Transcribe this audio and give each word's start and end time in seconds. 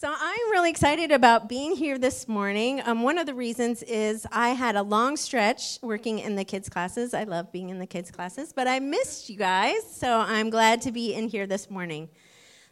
So 0.00 0.08
I'm 0.10 0.50
really 0.50 0.70
excited 0.70 1.12
about 1.12 1.46
being 1.46 1.76
here 1.76 1.98
this 1.98 2.26
morning. 2.26 2.80
Um, 2.86 3.02
one 3.02 3.18
of 3.18 3.26
the 3.26 3.34
reasons 3.34 3.82
is 3.82 4.26
I 4.32 4.54
had 4.54 4.74
a 4.74 4.82
long 4.82 5.18
stretch 5.18 5.78
working 5.82 6.20
in 6.20 6.36
the 6.36 6.44
kids' 6.44 6.70
classes. 6.70 7.12
I 7.12 7.24
love 7.24 7.52
being 7.52 7.68
in 7.68 7.78
the 7.78 7.86
kids' 7.86 8.10
classes, 8.10 8.50
but 8.54 8.66
I 8.66 8.78
missed 8.78 9.28
you 9.28 9.36
guys, 9.36 9.82
so 9.94 10.20
I'm 10.20 10.48
glad 10.48 10.80
to 10.82 10.90
be 10.90 11.12
in 11.12 11.28
here 11.28 11.46
this 11.46 11.68
morning. 11.68 12.08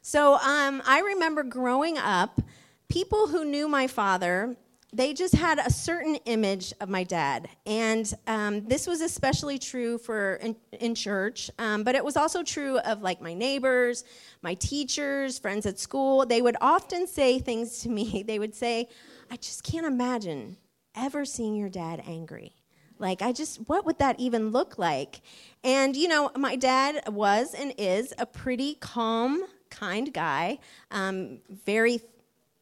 So 0.01 0.37
um, 0.37 0.81
I 0.87 1.01
remember 1.01 1.43
growing 1.43 1.99
up, 1.99 2.41
people 2.89 3.27
who 3.27 3.45
knew 3.45 3.69
my 3.69 3.89
father 3.89 4.57
they 4.93 5.13
just 5.13 5.35
had 5.35 5.59
a 5.59 5.71
certain 5.71 6.17
image 6.25 6.73
of 6.81 6.89
my 6.89 7.05
dad. 7.05 7.49
And 7.67 8.13
um, 8.27 8.67
this 8.67 8.87
was 8.87 9.01
especially 9.01 9.59
true 9.59 9.99
for 9.99 10.37
in, 10.37 10.57
in 10.81 10.95
church, 10.95 11.51
um, 11.59 11.85
but 11.85 11.95
it 11.95 12.05
was 12.05 12.17
also 12.17 12.43
true 12.43 12.79
of 12.79 13.03
like 13.03 13.21
my 13.21 13.35
neighbors, 13.35 14.05
my 14.41 14.55
teachers, 14.55 15.39
friends 15.39 15.67
at 15.67 15.79
school. 15.79 16.25
They 16.25 16.41
would 16.41 16.57
often 16.61 17.07
say 17.07 17.39
things 17.39 17.81
to 17.81 17.89
me. 17.89 18.07
They 18.29 18.39
would 18.39 18.55
say, 18.55 18.89
I 19.31 19.37
just 19.37 19.63
can't 19.63 19.87
imagine 19.87 20.59
ever 20.95 21.25
seeing 21.25 21.55
your 21.57 21.71
dad 21.71 22.03
angry. 22.07 22.55
Like, 22.99 23.23
I 23.23 23.33
just, 23.33 23.69
what 23.69 23.87
would 23.87 23.99
that 23.99 24.19
even 24.19 24.51
look 24.51 24.77
like? 24.77 25.23
And, 25.65 25.97
you 25.97 26.09
know, 26.09 26.31
my 26.37 26.57
dad 26.57 27.09
was 27.09 27.55
and 27.55 27.73
is 27.79 28.13
a 28.19 28.27
pretty 28.27 28.75
calm, 28.75 29.45
kind 29.71 30.13
guy, 30.13 30.59
um, 30.91 31.39
very 31.49 32.01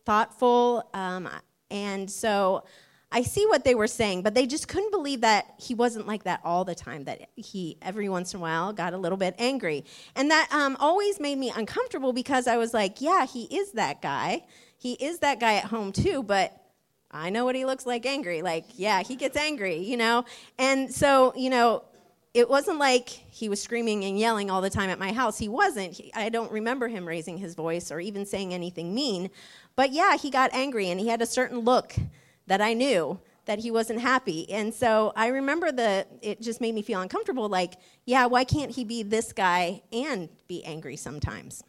thoughtful. 0.05 0.89
Um, 0.95 1.29
and 1.71 2.11
so 2.11 2.65
I 3.13 3.23
see 3.23 3.47
what 3.47 3.65
they 3.65 3.75
were 3.75 3.87
saying, 3.87 4.23
but 4.23 4.35
they 4.35 4.47
just 4.47 4.67
couldn't 4.69 4.91
believe 4.91 5.21
that 5.21 5.55
he 5.59 5.75
wasn't 5.75 6.07
like 6.07 6.25
that 6.25 6.41
all 6.45 6.65
the 6.65 6.75
time, 6.75 7.05
that 7.05 7.29
he 7.37 7.79
every 7.81 8.09
once 8.09 8.35
in 8.35 8.39
a 8.39 8.41
while 8.41 8.73
got 8.73 8.93
a 8.93 8.99
little 8.99 9.19
bit 9.19 9.35
angry. 9.39 9.85
And 10.17 10.31
that 10.31 10.49
um, 10.53 10.77
always 10.81 11.21
made 11.21 11.39
me 11.39 11.53
uncomfortable 11.55 12.13
because 12.13 12.47
I 12.47 12.57
was 12.57 12.75
like, 12.75 13.01
yeah, 13.01 13.25
he 13.25 13.45
is 13.45 13.73
that 13.73 14.03
guy. 14.03 14.45
He 14.79 14.95
is 14.95 15.21
that 15.21 15.41
guy 15.41 15.55
at 15.55 15.65
home 15.65 15.93
too, 15.93 16.23
but 16.23 16.53
I 17.11 17.31
know 17.31 17.45
what 17.45 17.55
he 17.55 17.65
looks 17.65 17.87
like 17.87 18.05
angry. 18.05 18.43
Like, 18.43 18.65
yeah, 18.75 19.03
he 19.03 19.15
gets 19.15 19.37
angry, 19.37 19.79
you 19.79 19.97
know? 19.97 20.25
And 20.59 20.93
so, 20.93 21.33
you 21.37 21.49
know, 21.49 21.85
it 22.37 22.51
wasn't 22.51 22.79
like 22.79 23.09
he 23.09 23.49
was 23.49 23.63
screaming 23.63 24.05
and 24.05 24.19
yelling 24.19 24.51
all 24.51 24.61
the 24.61 24.69
time 24.69 24.91
at 24.91 24.99
my 24.99 25.11
house. 25.11 25.39
He 25.39 25.49
wasn't. 25.49 25.95
He, 25.95 26.13
I 26.13 26.29
don't 26.29 26.53
remember 26.53 26.87
him 26.87 27.09
raising 27.09 27.39
his 27.39 27.55
voice 27.55 27.91
or 27.91 27.99
even 27.99 28.27
saying 28.27 28.53
anything 28.53 28.95
mean. 28.95 29.31
But 29.75 29.91
yeah, 29.91 30.19
he 30.19 30.29
got 30.29 30.53
angry 30.53 30.91
and 30.91 31.01
he 31.01 31.09
had 31.09 31.23
a 31.23 31.27
certain 31.27 31.61
look 31.61 31.95
that 32.47 32.61
I 32.61 32.75
knew 32.75 33.19
that 33.47 33.61
he 33.61 33.71
wasn't 33.71 34.01
happy. 34.01 34.51
And 34.51 34.75
so 34.75 35.15
I 35.17 35.29
remember 35.29 35.73
the 35.73 36.07
it 36.21 36.43
just 36.43 36.61
made 36.61 36.75
me 36.75 36.83
feel 36.83 37.01
uncomfortable 37.01 37.49
like, 37.49 37.77
yeah, 38.05 38.27
why 38.27 38.45
can't 38.45 38.71
he 38.71 38.85
be 38.85 39.03
this 39.03 39.33
guy 39.33 39.81
and 39.91 40.29
be 40.47 40.63
angry 40.63 40.97
sometimes? 40.97 41.65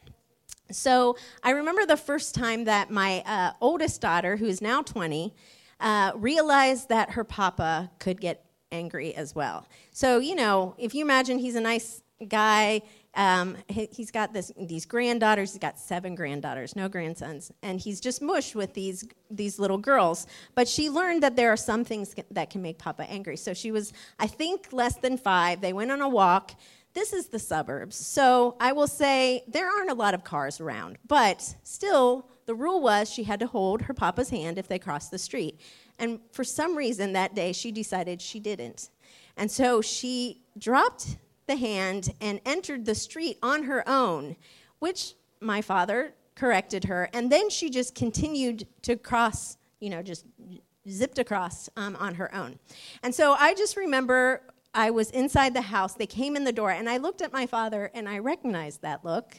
So 0.69 1.15
I 1.43 1.52
remember 1.52 1.85
the 1.85 1.95
first 1.95 2.35
time 2.35 2.65
that 2.65 2.91
my 2.91 3.23
uh, 3.25 3.53
oldest 3.61 4.02
daughter, 4.02 4.35
who's 4.35 4.61
now 4.61 4.81
20, 4.81 5.33
uh, 5.79 6.11
realized 6.15 6.89
that 6.89 7.11
her 7.11 7.23
papa 7.23 7.89
could 7.99 8.19
get 8.19 8.43
angry 8.71 9.15
as 9.15 9.35
well. 9.35 9.67
So, 9.91 10.19
you 10.19 10.35
know, 10.35 10.75
if 10.77 10.93
you 10.93 11.03
imagine 11.03 11.39
he's 11.39 11.55
a 11.55 11.61
nice 11.61 12.01
guy, 12.27 12.81
um, 13.15 13.57
he, 13.67 13.89
has 13.97 14.11
got 14.11 14.31
this, 14.31 14.51
these 14.57 14.85
granddaughters. 14.85 15.51
He's 15.51 15.59
got 15.59 15.79
seven 15.79 16.13
granddaughters, 16.13 16.75
no 16.75 16.87
grandsons, 16.87 17.51
and 17.63 17.79
he's 17.79 17.99
just 17.99 18.21
mush 18.21 18.53
with 18.53 18.73
these 18.75 19.07
these 19.31 19.57
little 19.59 19.79
girls. 19.79 20.27
But 20.53 20.67
she 20.67 20.89
learned 20.89 21.23
that 21.23 21.35
there 21.35 21.51
are 21.51 21.57
some 21.57 21.83
things 21.83 22.15
that 22.31 22.49
can 22.51 22.61
make 22.61 22.77
Papa 22.77 23.03
angry. 23.09 23.37
So 23.37 23.53
she 23.53 23.71
was, 23.71 23.91
I 24.19 24.27
think, 24.27 24.71
less 24.71 24.97
than 24.97 25.17
five. 25.17 25.61
They 25.61 25.73
went 25.73 25.91
on 25.91 26.02
a 26.02 26.09
walk. 26.09 26.53
This 26.93 27.11
is 27.11 27.27
the 27.27 27.39
suburbs, 27.39 27.95
so 27.95 28.55
I 28.59 28.71
will 28.71 28.87
say 28.87 29.43
there 29.47 29.67
aren't 29.67 29.91
a 29.91 29.95
lot 29.95 30.13
of 30.13 30.23
cars 30.23 30.59
around, 30.59 30.97
but 31.07 31.55
still, 31.63 32.27
the 32.47 32.55
rule 32.55 32.81
was 32.81 33.11
she 33.11 33.23
had 33.23 33.39
to 33.41 33.47
hold 33.47 33.83
her 33.83 33.93
papa's 33.93 34.29
hand 34.29 34.57
if 34.57 34.67
they 34.67 34.79
crossed 34.79 35.11
the 35.11 35.19
street. 35.19 35.59
And 35.99 36.19
for 36.31 36.43
some 36.43 36.75
reason 36.75 37.13
that 37.13 37.35
day, 37.35 37.51
she 37.51 37.71
decided 37.71 38.21
she 38.21 38.39
didn't. 38.39 38.89
And 39.35 39.51
so 39.51 39.81
she 39.81 40.41
dropped 40.57 41.17
the 41.45 41.57
hand 41.57 42.13
and 42.19 42.39
entered 42.45 42.86
the 42.86 42.95
street 42.95 43.37
on 43.43 43.63
her 43.63 43.87
own, 43.87 44.37
which 44.80 45.13
my 45.39 45.61
father 45.61 46.13
corrected 46.36 46.86
her. 46.86 47.09
And 47.13 47.31
then 47.31 47.49
she 47.49 47.69
just 47.69 47.93
continued 47.93 48.65
to 48.83 48.95
cross, 48.95 49.57
you 49.80 49.89
know, 49.89 50.02
just 50.02 50.25
zipped 50.89 51.19
across 51.19 51.69
um, 51.75 51.97
on 51.97 52.15
her 52.15 52.33
own. 52.33 52.59
And 53.03 53.13
so 53.13 53.33
I 53.33 53.55
just 53.55 53.75
remember 53.75 54.41
I 54.73 54.91
was 54.91 55.11
inside 55.11 55.53
the 55.53 55.61
house. 55.61 55.95
They 55.95 56.07
came 56.07 56.36
in 56.37 56.45
the 56.45 56.52
door, 56.53 56.71
and 56.71 56.89
I 56.89 56.97
looked 56.97 57.21
at 57.21 57.33
my 57.33 57.45
father 57.45 57.91
and 57.93 58.07
I 58.07 58.19
recognized 58.19 58.83
that 58.83 59.03
look. 59.03 59.36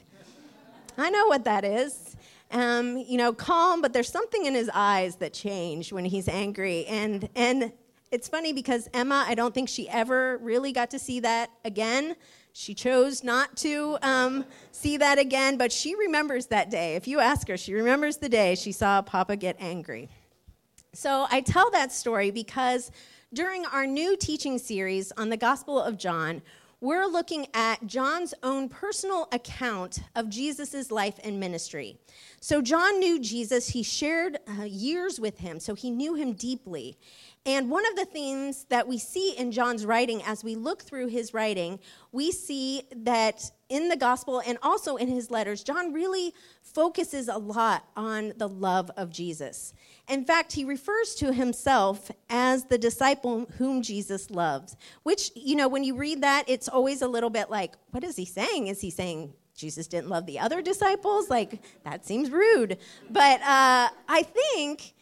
I 0.99 1.11
know 1.11 1.27
what 1.27 1.45
that 1.45 1.65
is. 1.65 2.17
Um, 2.51 2.97
you 2.97 3.19
know, 3.19 3.33
calm, 3.33 3.83
but 3.83 3.93
there's 3.93 4.09
something 4.09 4.47
in 4.47 4.55
his 4.55 4.71
eyes 4.73 5.17
that 5.17 5.35
change 5.35 5.93
when 5.93 6.05
he's 6.05 6.29
angry. 6.29 6.87
And, 6.87 7.29
and 7.35 7.73
it's 8.11 8.29
funny 8.29 8.53
because 8.53 8.89
Emma, 8.95 9.25
I 9.27 9.35
don't 9.35 9.53
think 9.53 9.69
she 9.69 9.89
ever 9.89 10.39
really 10.39 10.73
got 10.73 10.91
to 10.91 10.99
see 10.99 11.21
that 11.21 11.51
again. 11.65 12.17
She 12.55 12.75
chose 12.75 13.23
not 13.23 13.57
to 13.59 13.99
um, 14.03 14.45
see 14.73 14.97
that 14.97 15.19
again, 15.19 15.59
but 15.59 15.71
she 15.71 15.95
remembers 15.95 16.47
that 16.47 16.71
day. 16.71 16.97
If 16.97 17.07
you 17.07 17.21
ask 17.21 17.47
her, 17.49 17.57
she 17.57 17.75
remembers 17.75 18.17
the 18.17 18.29
day 18.29 18.55
she 18.55 18.73
saw 18.73 19.03
Papa 19.03 19.37
get 19.37 19.57
angry. 19.61 20.09
So 20.95 21.27
I 21.31 21.43
tell 21.43 21.71
that 21.71 21.93
story 21.93 22.31
because 22.31 22.91
during 23.33 23.67
our 23.67 23.87
new 23.87 24.17
teaching 24.17 24.59
series 24.59 25.13
on 25.13 25.29
the 25.29 25.37
Gospel 25.37 25.81
of 25.81 25.99
John, 25.99 26.43
we're 26.81 27.07
looking 27.07 27.47
at 27.55 27.87
John's 27.87 28.35
own 28.43 28.69
personal 28.69 29.29
account 29.33 30.01
of 30.15 30.29
Jesus' 30.29 30.91
life 30.91 31.19
and 31.25 31.41
ministry. 31.41 31.99
So, 32.41 32.63
John 32.63 33.01
knew 33.01 33.19
Jesus, 33.19 33.71
he 33.71 33.83
shared 33.83 34.39
uh, 34.47 34.63
years 34.63 35.19
with 35.19 35.39
him, 35.39 35.59
so 35.59 35.75
he 35.75 35.91
knew 35.91 36.15
him 36.15 36.35
deeply. 36.35 36.97
And 37.47 37.71
one 37.71 37.87
of 37.87 37.97
the 37.97 38.05
themes 38.05 38.67
that 38.69 38.87
we 38.87 38.99
see 38.99 39.35
in 39.37 39.53
John's 39.53 39.87
writing, 39.87 40.23
as 40.23 40.45
we 40.45 40.55
look 40.55 40.83
through 40.83 41.07
his 41.07 41.33
writing, 41.33 41.79
we 42.13 42.31
see 42.31 42.83
that 42.95 43.51
in 43.69 43.89
the 43.89 43.97
gospel 43.97 44.43
and 44.47 44.59
also 44.63 44.97
in 44.97 45.09
his 45.09 45.31
letters, 45.31 45.63
John 45.63 45.93
really 45.93 46.35
focuses 46.63 47.29
a 47.29 47.39
lot 47.39 47.85
on 47.97 48.33
the 48.37 48.49
love 48.49 48.91
of 48.97 49.11
Jesus. 49.11 49.73
In 50.09 50.25
fact, 50.25 50.53
he 50.53 50.65
refers 50.65 51.15
to 51.17 51.33
himself 51.33 52.11
as 52.29 52.65
the 52.65 52.79
disciple 52.79 53.47
whom 53.57 53.83
Jesus 53.83 54.31
loves, 54.31 54.77
which, 55.03 55.31
you 55.35 55.57
know, 55.57 55.69
when 55.69 55.85
you 55.85 55.97
read 55.97 56.23
that, 56.23 56.45
it's 56.49 56.69
always 56.69 57.03
a 57.03 57.09
little 57.09 57.31
bit 57.31 57.51
like, 57.51 57.75
what 57.91 58.05
is 58.05 58.17
he 58.17 58.25
saying? 58.25 58.69
Is 58.69 58.81
he 58.81 58.91
saying 58.91 59.33
Jesus 59.55 59.87
didn't 59.87 60.09
love 60.09 60.27
the 60.27 60.39
other 60.39 60.63
disciples? 60.63 61.31
Like, 61.31 61.61
that 61.85 62.07
seems 62.07 62.31
rude. 62.31 62.79
But 63.11 63.41
uh, 63.41 63.89
I 64.09 64.23
think 64.23 64.95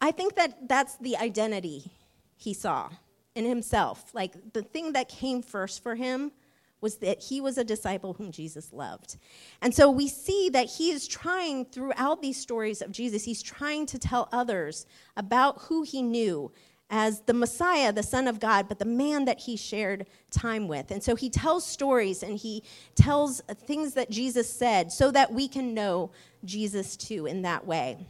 I 0.00 0.10
think 0.10 0.36
that 0.36 0.68
that's 0.68 0.96
the 0.98 1.16
identity 1.16 1.90
he 2.36 2.52
saw 2.52 2.90
in 3.34 3.44
himself. 3.44 4.14
Like 4.14 4.52
the 4.52 4.62
thing 4.62 4.92
that 4.92 5.08
came 5.08 5.42
first 5.42 5.82
for 5.82 5.94
him 5.94 6.32
was 6.80 6.96
that 6.98 7.22
he 7.22 7.40
was 7.40 7.56
a 7.58 7.64
disciple 7.64 8.14
whom 8.14 8.30
Jesus 8.30 8.72
loved. 8.72 9.16
And 9.62 9.74
so 9.74 9.90
we 9.90 10.08
see 10.08 10.50
that 10.50 10.68
he 10.68 10.90
is 10.90 11.08
trying 11.08 11.64
throughout 11.64 12.20
these 12.20 12.36
stories 12.36 12.82
of 12.82 12.92
Jesus, 12.92 13.24
he's 13.24 13.42
trying 13.42 13.86
to 13.86 13.98
tell 13.98 14.28
others 14.32 14.86
about 15.16 15.62
who 15.62 15.82
he 15.82 16.02
knew 16.02 16.52
as 16.88 17.20
the 17.22 17.34
Messiah, 17.34 17.92
the 17.92 18.02
Son 18.02 18.28
of 18.28 18.38
God, 18.38 18.68
but 18.68 18.78
the 18.78 18.84
man 18.84 19.24
that 19.24 19.40
he 19.40 19.56
shared 19.56 20.06
time 20.30 20.68
with. 20.68 20.90
And 20.90 21.02
so 21.02 21.16
he 21.16 21.28
tells 21.28 21.66
stories 21.66 22.22
and 22.22 22.38
he 22.38 22.62
tells 22.94 23.40
things 23.66 23.94
that 23.94 24.10
Jesus 24.10 24.48
said 24.48 24.92
so 24.92 25.10
that 25.10 25.32
we 25.32 25.48
can 25.48 25.74
know 25.74 26.12
Jesus 26.44 26.96
too 26.96 27.26
in 27.26 27.42
that 27.42 27.66
way. 27.66 28.06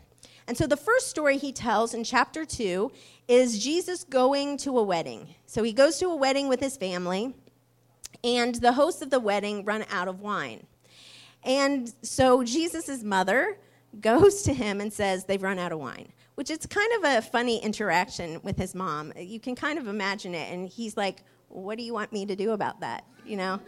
And 0.48 0.56
so 0.56 0.66
the 0.66 0.76
first 0.76 1.08
story 1.08 1.38
he 1.38 1.52
tells 1.52 1.92
in 1.92 2.04
chapter 2.04 2.44
2 2.44 2.90
is 3.26 3.62
Jesus 3.62 4.04
going 4.04 4.56
to 4.58 4.78
a 4.78 4.82
wedding. 4.82 5.34
So 5.46 5.62
he 5.62 5.72
goes 5.72 5.98
to 5.98 6.06
a 6.06 6.16
wedding 6.16 6.48
with 6.48 6.60
his 6.60 6.76
family, 6.76 7.34
and 8.22 8.54
the 8.54 8.72
hosts 8.72 9.02
of 9.02 9.10
the 9.10 9.20
wedding 9.20 9.64
run 9.64 9.84
out 9.90 10.08
of 10.08 10.20
wine. 10.20 10.66
And 11.44 11.92
so 12.02 12.44
Jesus' 12.44 13.02
mother 13.02 13.58
goes 14.00 14.42
to 14.42 14.54
him 14.54 14.80
and 14.80 14.92
says, 14.92 15.24
They've 15.24 15.42
run 15.42 15.58
out 15.58 15.72
of 15.72 15.80
wine, 15.80 16.12
which 16.36 16.50
is 16.50 16.64
kind 16.66 16.92
of 16.98 17.04
a 17.04 17.22
funny 17.22 17.58
interaction 17.58 18.40
with 18.42 18.56
his 18.56 18.74
mom. 18.74 19.12
You 19.16 19.40
can 19.40 19.54
kind 19.54 19.78
of 19.78 19.88
imagine 19.88 20.34
it. 20.34 20.52
And 20.52 20.68
he's 20.68 20.96
like, 20.96 21.24
What 21.48 21.76
do 21.76 21.82
you 21.82 21.92
want 21.92 22.12
me 22.12 22.24
to 22.26 22.36
do 22.36 22.52
about 22.52 22.80
that? 22.80 23.04
You 23.24 23.36
know? 23.36 23.60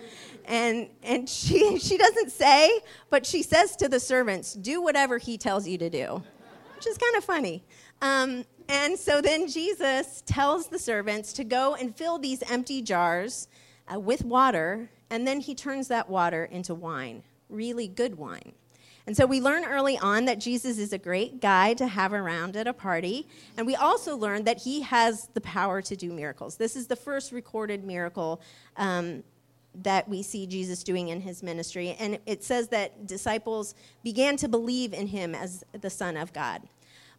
And, 0.44 0.88
and 1.02 1.28
she, 1.28 1.78
she 1.80 1.98
doesn't 1.98 2.30
say, 2.30 2.80
but 3.10 3.26
she 3.26 3.42
says 3.42 3.74
to 3.76 3.88
the 3.88 3.98
servants, 3.98 4.54
Do 4.54 4.80
whatever 4.80 5.18
he 5.18 5.38
tells 5.38 5.66
you 5.66 5.78
to 5.78 5.90
do 5.90 6.22
which 6.78 6.86
is 6.86 6.96
kind 6.96 7.16
of 7.16 7.24
funny. 7.24 7.64
Um, 8.02 8.44
and 8.68 8.96
so 8.96 9.20
then 9.20 9.48
Jesus 9.48 10.22
tells 10.26 10.68
the 10.68 10.78
servants 10.78 11.32
to 11.32 11.42
go 11.42 11.74
and 11.74 11.92
fill 11.96 12.18
these 12.18 12.40
empty 12.48 12.82
jars 12.82 13.48
uh, 13.92 13.98
with 13.98 14.24
water, 14.24 14.88
and 15.10 15.26
then 15.26 15.40
he 15.40 15.56
turns 15.56 15.88
that 15.88 16.08
water 16.08 16.44
into 16.44 16.76
wine, 16.76 17.24
really 17.48 17.88
good 17.88 18.16
wine. 18.16 18.52
And 19.08 19.16
so 19.16 19.26
we 19.26 19.40
learn 19.40 19.64
early 19.64 19.98
on 19.98 20.26
that 20.26 20.38
Jesus 20.38 20.78
is 20.78 20.92
a 20.92 20.98
great 20.98 21.40
guy 21.40 21.74
to 21.74 21.88
have 21.88 22.12
around 22.12 22.56
at 22.56 22.68
a 22.68 22.72
party. 22.72 23.26
And 23.56 23.66
we 23.66 23.74
also 23.74 24.16
learn 24.16 24.44
that 24.44 24.58
he 24.58 24.82
has 24.82 25.30
the 25.34 25.40
power 25.40 25.82
to 25.82 25.96
do 25.96 26.12
miracles. 26.12 26.56
This 26.56 26.76
is 26.76 26.86
the 26.86 26.94
first 26.94 27.32
recorded 27.32 27.82
miracle 27.82 28.40
um, 28.76 29.24
that 29.82 30.08
we 30.08 30.22
see 30.22 30.46
Jesus 30.46 30.82
doing 30.82 31.08
in 31.08 31.20
his 31.20 31.42
ministry. 31.42 31.96
And 31.98 32.18
it 32.26 32.42
says 32.44 32.68
that 32.68 33.06
disciples 33.06 33.74
began 34.02 34.36
to 34.38 34.48
believe 34.48 34.92
in 34.92 35.08
him 35.08 35.34
as 35.34 35.64
the 35.72 35.90
Son 35.90 36.16
of 36.16 36.32
God. 36.32 36.62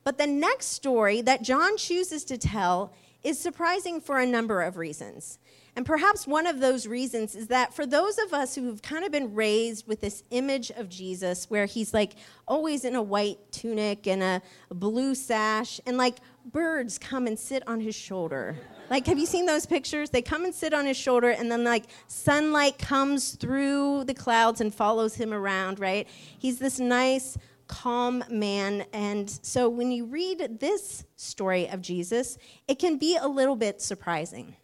But 0.04 0.18
the 0.18 0.28
next 0.28 0.68
story 0.68 1.22
that 1.22 1.42
John 1.42 1.78
chooses 1.78 2.24
to 2.26 2.38
tell 2.38 2.94
is 3.24 3.38
surprising 3.38 4.00
for 4.00 4.20
a 4.20 4.26
number 4.26 4.62
of 4.62 4.78
reasons. 4.78 5.40
And 5.76 5.86
perhaps 5.86 6.26
one 6.26 6.48
of 6.48 6.60
those 6.60 6.88
reasons 6.88 7.36
is 7.36 7.48
that 7.48 7.74
for 7.74 7.86
those 7.86 8.18
of 8.18 8.34
us 8.34 8.56
who've 8.56 8.82
kind 8.82 9.06
of 9.06 9.12
been 9.12 9.36
raised 9.36 9.88
with 9.88 10.02
this 10.02 10.24
image 10.32 10.72
of 10.72 10.90
Jesus, 10.90 11.50
where 11.50 11.66
he's 11.66 11.94
like 11.94 12.16
always 12.48 12.84
in 12.86 12.96
a 12.96 13.02
white 13.02 13.40
tunic 13.52 14.08
and 14.08 14.24
a 14.24 14.42
blue 14.72 15.16
sash, 15.16 15.80
and 15.86 15.98
like 15.98 16.18
birds 16.52 16.98
come 16.98 17.28
and 17.28 17.38
sit 17.38 17.68
on 17.68 17.80
his 17.80 17.96
shoulder. 17.96 18.58
Like, 18.90 19.06
have 19.08 19.20
you 19.20 19.26
seen 19.26 19.46
those 19.46 19.66
pictures? 19.66 20.10
They 20.10 20.22
come 20.22 20.46
and 20.46 20.54
sit 20.54 20.74
on 20.74 20.86
his 20.86 20.98
shoulder, 20.98 21.30
and 21.30 21.52
then 21.52 21.64
like 21.64 21.86
sunlight 22.08 22.78
comes 22.78 23.36
through 23.36 24.06
the 24.06 24.14
clouds 24.14 24.62
and 24.62 24.74
follows 24.74 25.16
him 25.16 25.34
around, 25.34 25.80
right? 25.80 26.08
He's 26.40 26.60
this 26.60 26.80
nice, 26.80 27.38
calm 27.68 28.24
man. 28.30 28.86
And 28.94 29.30
so 29.30 29.70
when 29.70 29.92
you 29.92 30.06
read 30.06 30.60
this 30.60 31.06
story 31.16 31.70
of 31.70 31.82
Jesus, 31.82 32.38
it 32.68 32.80
can 32.80 32.98
be 32.98 33.16
a 33.16 33.28
little 33.28 33.56
bit 33.56 33.82
surprising. 33.82 34.56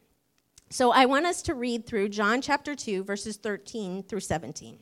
So 0.70 0.92
I 0.92 1.06
want 1.06 1.28
us 1.28 1.42
to 1.44 1.54
read 1.54 1.86
through 1.86 2.10
John 2.10 2.42
chapter 2.42 2.76
2, 2.76 3.04
verses 3.04 3.38
13 3.38 4.04
through 4.04 4.22
17. 4.22 4.80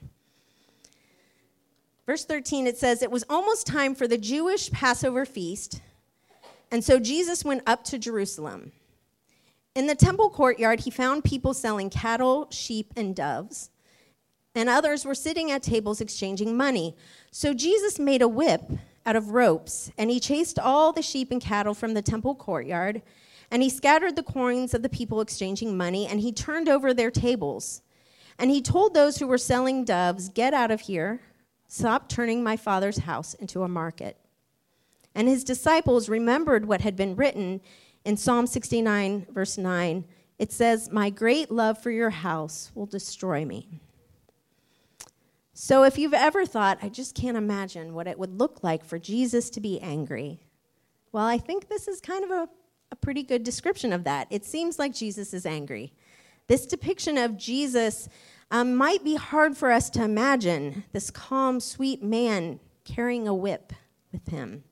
Verse 2.05 2.25
13, 2.25 2.67
it 2.67 2.77
says, 2.77 3.01
It 3.01 3.11
was 3.11 3.23
almost 3.29 3.67
time 3.67 3.93
for 3.95 4.07
the 4.07 4.17
Jewish 4.17 4.71
Passover 4.71 5.25
feast, 5.25 5.81
and 6.71 6.83
so 6.83 6.99
Jesus 6.99 7.45
went 7.45 7.63
up 7.67 7.83
to 7.85 7.97
Jerusalem. 7.97 8.71
In 9.75 9.87
the 9.87 9.95
temple 9.95 10.29
courtyard, 10.29 10.81
he 10.81 10.91
found 10.91 11.23
people 11.23 11.53
selling 11.53 11.89
cattle, 11.89 12.47
sheep, 12.51 12.93
and 12.95 13.15
doves, 13.15 13.69
and 14.55 14.69
others 14.69 15.05
were 15.05 15.15
sitting 15.15 15.49
at 15.51 15.63
tables 15.63 16.01
exchanging 16.01 16.55
money. 16.55 16.95
So 17.31 17.53
Jesus 17.53 17.97
made 17.97 18.21
a 18.21 18.27
whip 18.27 18.61
out 19.05 19.15
of 19.15 19.31
ropes, 19.31 19.91
and 19.97 20.09
he 20.09 20.19
chased 20.19 20.59
all 20.59 20.93
the 20.93 21.01
sheep 21.01 21.31
and 21.31 21.41
cattle 21.41 21.73
from 21.73 21.93
the 21.93 22.01
temple 22.01 22.35
courtyard 22.35 23.01
and 23.53 23.61
he 23.61 23.69
scattered 23.69 24.15
the 24.15 24.23
coins 24.23 24.73
of 24.73 24.81
the 24.81 24.89
people 24.89 25.21
exchanging 25.21 25.77
money, 25.77 26.07
and 26.07 26.19
he 26.19 26.31
turned 26.31 26.67
over 26.67 26.91
their 26.91 27.11
tables. 27.11 27.83
And 28.39 28.49
he 28.49 28.63
told 28.63 28.95
those 28.95 29.19
who 29.19 29.27
were 29.27 29.37
selling 29.37 29.85
doves, 29.85 30.29
Get 30.29 30.55
out 30.55 30.71
of 30.71 30.81
here. 30.81 31.21
Stop 31.67 32.09
turning 32.09 32.43
my 32.43 32.57
father's 32.57 32.97
house 32.97 33.35
into 33.35 33.61
a 33.61 33.67
market. 33.67 34.17
And 35.15 35.27
his 35.27 35.43
disciples 35.43 36.09
remembered 36.09 36.65
what 36.65 36.81
had 36.81 36.95
been 36.95 37.15
written 37.15 37.61
in 38.03 38.17
Psalm 38.17 38.47
69, 38.47 39.27
verse 39.31 39.57
9. 39.57 40.05
It 40.39 40.51
says, 40.51 40.91
My 40.91 41.09
great 41.09 41.51
love 41.51 41.81
for 41.81 41.91
your 41.91 42.09
house 42.09 42.71
will 42.73 42.85
destroy 42.85 43.45
me. 43.45 43.79
So 45.53 45.83
if 45.83 45.97
you've 45.97 46.13
ever 46.13 46.45
thought, 46.45 46.79
I 46.81 46.89
just 46.89 47.15
can't 47.15 47.37
imagine 47.37 47.93
what 47.93 48.07
it 48.07 48.17
would 48.17 48.39
look 48.39 48.63
like 48.63 48.83
for 48.83 48.97
Jesus 48.97 49.49
to 49.51 49.61
be 49.61 49.79
angry, 49.79 50.39
well, 51.11 51.25
I 51.25 51.37
think 51.37 51.69
this 51.69 51.87
is 51.87 52.01
kind 52.01 52.23
of 52.23 52.31
a 52.31 52.49
a 52.93 52.95
pretty 52.95 53.23
good 53.23 53.43
description 53.43 53.91
of 53.91 54.03
that. 54.03 54.27
It 54.29 54.45
seems 54.45 54.77
like 54.77 54.93
Jesus 54.93 55.33
is 55.33 55.47
angry. 55.47 55.93
This 56.47 56.67
depiction 56.67 57.17
of 57.17 57.37
Jesus 57.37 58.07
um, 58.51 58.75
might 58.75 59.03
be 59.03 59.15
hard 59.15 59.57
for 59.57 59.71
us 59.71 59.89
to 59.89 60.03
imagine 60.03 60.83
this 60.91 61.09
calm, 61.09 61.59
sweet 61.59 62.03
man 62.03 62.59
carrying 62.85 63.27
a 63.27 63.33
whip 63.33 63.73
with 64.11 64.27
him. 64.27 64.63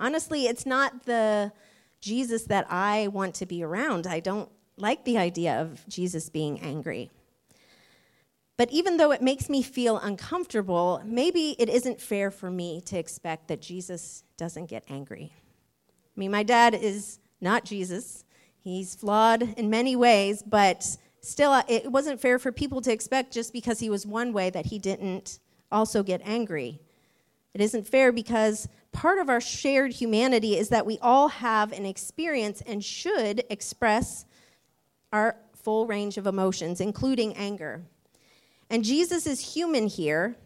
Honestly, 0.00 0.46
it's 0.46 0.66
not 0.66 1.04
the 1.04 1.52
Jesus 2.00 2.44
that 2.44 2.70
I 2.70 3.08
want 3.08 3.34
to 3.36 3.46
be 3.46 3.62
around. 3.62 4.06
I 4.06 4.20
don't 4.20 4.50
like 4.76 5.04
the 5.04 5.18
idea 5.18 5.60
of 5.60 5.86
Jesus 5.88 6.28
being 6.28 6.60
angry. 6.60 7.10
But 8.56 8.70
even 8.72 8.96
though 8.96 9.12
it 9.12 9.22
makes 9.22 9.48
me 9.48 9.62
feel 9.62 9.98
uncomfortable, 9.98 11.00
maybe 11.04 11.54
it 11.58 11.68
isn't 11.68 12.00
fair 12.00 12.30
for 12.30 12.50
me 12.50 12.80
to 12.86 12.98
expect 12.98 13.48
that 13.48 13.62
Jesus 13.62 14.24
doesn't 14.36 14.66
get 14.66 14.84
angry. 14.88 15.32
I 15.32 16.20
mean, 16.20 16.32
my 16.32 16.42
dad 16.42 16.74
is 16.74 17.20
not 17.40 17.64
Jesus. 17.64 18.24
He's 18.58 18.96
flawed 18.96 19.42
in 19.56 19.70
many 19.70 19.94
ways, 19.94 20.42
but 20.42 20.96
still, 21.20 21.52
uh, 21.52 21.62
it 21.68 21.90
wasn't 21.90 22.20
fair 22.20 22.40
for 22.40 22.50
people 22.50 22.80
to 22.82 22.92
expect 22.92 23.32
just 23.32 23.52
because 23.52 23.78
he 23.78 23.90
was 23.90 24.04
one 24.04 24.32
way 24.32 24.50
that 24.50 24.66
he 24.66 24.80
didn't 24.80 25.38
also 25.70 26.02
get 26.02 26.20
angry. 26.24 26.80
It 27.54 27.60
isn't 27.60 27.86
fair 27.86 28.10
because 28.10 28.68
part 28.92 29.18
of 29.18 29.28
our 29.28 29.40
shared 29.40 29.92
humanity 29.92 30.56
is 30.56 30.68
that 30.70 30.86
we 30.86 30.98
all 31.00 31.28
have 31.28 31.72
an 31.72 31.86
experience 31.86 32.62
and 32.66 32.84
should 32.84 33.44
express 33.50 34.24
our 35.12 35.36
full 35.54 35.86
range 35.86 36.16
of 36.16 36.26
emotions, 36.26 36.80
including 36.80 37.34
anger. 37.34 37.82
And 38.70 38.84
Jesus 38.84 39.26
is 39.26 39.54
human 39.54 39.86
here, 39.86 40.36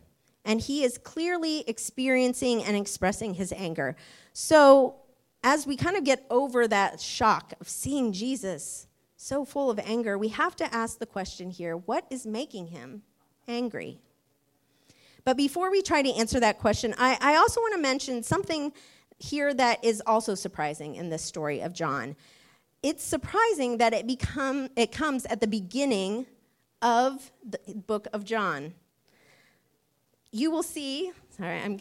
and 0.45 0.61
he 0.61 0.85
is 0.85 0.99
clearly 0.99 1.65
experiencing 1.69 2.63
and 2.63 2.77
expressing 2.77 3.35
his 3.35 3.53
anger. 3.53 3.97
So 4.33 4.97
as 5.45 5.67
we 5.67 5.77
kind 5.77 5.97
of 5.97 6.05
get 6.05 6.25
over 6.31 6.69
that 6.69 7.01
shock 7.01 7.53
of 7.61 7.69
seeing 7.69 8.13
Jesus 8.13 8.87
so 9.17 9.45
full 9.45 9.71
of 9.71 9.79
anger, 9.81 10.17
we 10.17 10.29
have 10.29 10.57
to 10.57 10.75
ask 10.75 10.99
the 10.99 11.07
question 11.07 11.51
here 11.51 11.77
what 11.77 12.07
is 12.11 12.27
making 12.27 12.69
him 12.69 13.03
angry? 13.49 14.01
But 15.25 15.37
before 15.37 15.71
we 15.71 15.83
try 15.83 16.03
to 16.03 16.13
answer 16.15 16.41
that 16.41 16.59
question, 16.59 16.95
I, 16.99 17.17
I 17.21 17.37
also 17.37 17.61
want 17.61 17.75
to 17.75 17.81
mention 17.81 18.23
something 18.23 18.73
here 19.19 19.55
that 19.55 19.85
is 19.85 20.03
also 20.07 20.35
surprising 20.35 20.97
in 20.97 21.09
this 21.09 21.23
story 21.23 21.61
of 21.61 21.73
John. 21.73 22.17
It's 22.83 23.05
surprising 23.05 23.79
that 23.79 23.95
it, 23.95 24.07
become, 24.07 24.69
it 24.77 24.91
comes 24.91 25.25
at 25.27 25.41
the 25.41 25.47
beginning 25.47 26.27
of 26.81 27.31
the 27.49 27.59
book 27.75 28.09
of 28.13 28.25
John. 28.25 28.75
You 30.33 30.51
will 30.51 30.65
see, 30.65 31.13
sorry, 31.37 31.61
I'm, 31.61 31.79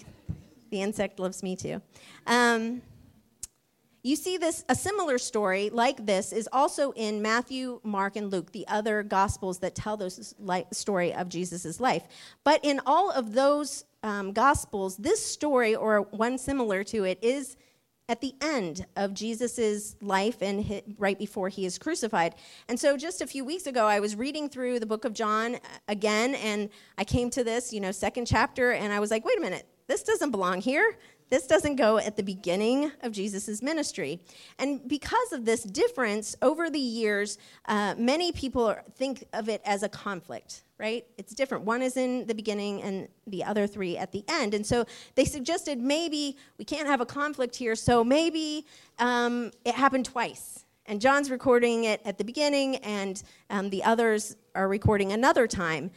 the 0.69 0.81
insect 0.81 1.19
loves 1.19 1.41
me 1.41 1.55
too. 1.55 1.81
Um, 2.27 2.83
you 4.03 4.15
see 4.15 4.37
this 4.37 4.63
a 4.67 4.75
similar 4.75 5.17
story 5.17 5.69
like 5.69 6.05
this 6.05 6.33
is 6.33 6.49
also 6.51 6.91
in 6.93 7.21
Matthew, 7.21 7.79
Mark 7.83 8.15
and 8.15 8.31
Luke, 8.31 8.51
the 8.51 8.67
other 8.67 9.03
gospels 9.03 9.59
that 9.59 9.75
tell 9.75 9.97
this 9.97 10.33
story 10.71 11.13
of 11.13 11.29
Jesus' 11.29 11.79
life. 11.79 12.03
But 12.43 12.61
in 12.63 12.81
all 12.85 13.11
of 13.11 13.33
those 13.33 13.85
um, 14.03 14.33
gospels, 14.33 14.97
this 14.97 15.23
story 15.23 15.75
or 15.75 16.01
one 16.01 16.37
similar 16.37 16.83
to 16.85 17.03
it 17.03 17.19
is 17.21 17.55
at 18.09 18.19
the 18.19 18.33
end 18.41 18.85
of 18.97 19.13
Jesus' 19.13 19.95
life 20.01 20.41
and 20.41 20.81
right 20.97 21.17
before 21.17 21.47
he 21.47 21.65
is 21.65 21.77
crucified. 21.77 22.35
And 22.67 22.77
so 22.77 22.97
just 22.97 23.21
a 23.21 23.27
few 23.27 23.45
weeks 23.45 23.67
ago, 23.67 23.85
I 23.85 23.99
was 23.99 24.15
reading 24.15 24.49
through 24.49 24.79
the 24.79 24.85
book 24.85 25.05
of 25.05 25.13
John 25.13 25.57
again, 25.87 26.35
and 26.35 26.69
I 26.97 27.05
came 27.05 27.29
to 27.29 27.43
this, 27.43 27.71
you 27.71 27.79
know, 27.79 27.91
second 27.91 28.25
chapter, 28.25 28.71
and 28.71 28.91
I 28.91 28.99
was 28.99 29.11
like, 29.11 29.23
wait 29.23 29.37
a 29.37 29.41
minute, 29.41 29.65
this 29.87 30.03
doesn't 30.03 30.31
belong 30.31 30.59
here. 30.59 30.97
This 31.31 31.47
doesn't 31.47 31.77
go 31.77 31.97
at 31.97 32.17
the 32.17 32.23
beginning 32.23 32.91
of 33.03 33.13
Jesus' 33.13 33.61
ministry. 33.61 34.19
And 34.59 34.85
because 34.85 35.31
of 35.31 35.45
this 35.45 35.63
difference, 35.63 36.35
over 36.41 36.69
the 36.69 36.77
years, 36.77 37.37
uh, 37.69 37.95
many 37.97 38.33
people 38.33 38.75
think 38.97 39.23
of 39.31 39.47
it 39.47 39.61
as 39.63 39.81
a 39.81 39.87
conflict, 39.87 40.63
right? 40.77 41.05
It's 41.17 41.33
different. 41.33 41.63
One 41.63 41.81
is 41.81 41.95
in 41.95 42.27
the 42.27 42.35
beginning 42.35 42.83
and 42.83 43.07
the 43.27 43.45
other 43.45 43.65
three 43.65 43.97
at 43.97 44.11
the 44.11 44.25
end. 44.27 44.53
And 44.53 44.65
so 44.65 44.83
they 45.15 45.23
suggested 45.23 45.79
maybe 45.79 46.35
we 46.57 46.65
can't 46.65 46.85
have 46.85 46.99
a 46.99 47.05
conflict 47.05 47.55
here, 47.55 47.77
so 47.77 48.03
maybe 48.03 48.65
um, 48.99 49.51
it 49.63 49.73
happened 49.73 50.03
twice. 50.03 50.65
And 50.85 50.99
John's 50.99 51.31
recording 51.31 51.85
it 51.85 52.01
at 52.03 52.17
the 52.17 52.25
beginning, 52.25 52.75
and 52.77 53.23
um, 53.49 53.69
the 53.69 53.85
others 53.85 54.35
are 54.53 54.67
recording 54.67 55.13
another 55.13 55.47
time. 55.47 55.91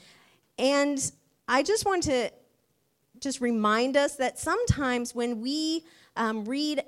And 0.58 1.10
I 1.48 1.64
just 1.64 1.84
want 1.84 2.04
to 2.04 2.30
just 3.24 3.40
remind 3.40 3.96
us 3.96 4.16
that 4.16 4.38
sometimes 4.38 5.14
when 5.14 5.40
we 5.40 5.84
um, 6.14 6.44
read 6.44 6.84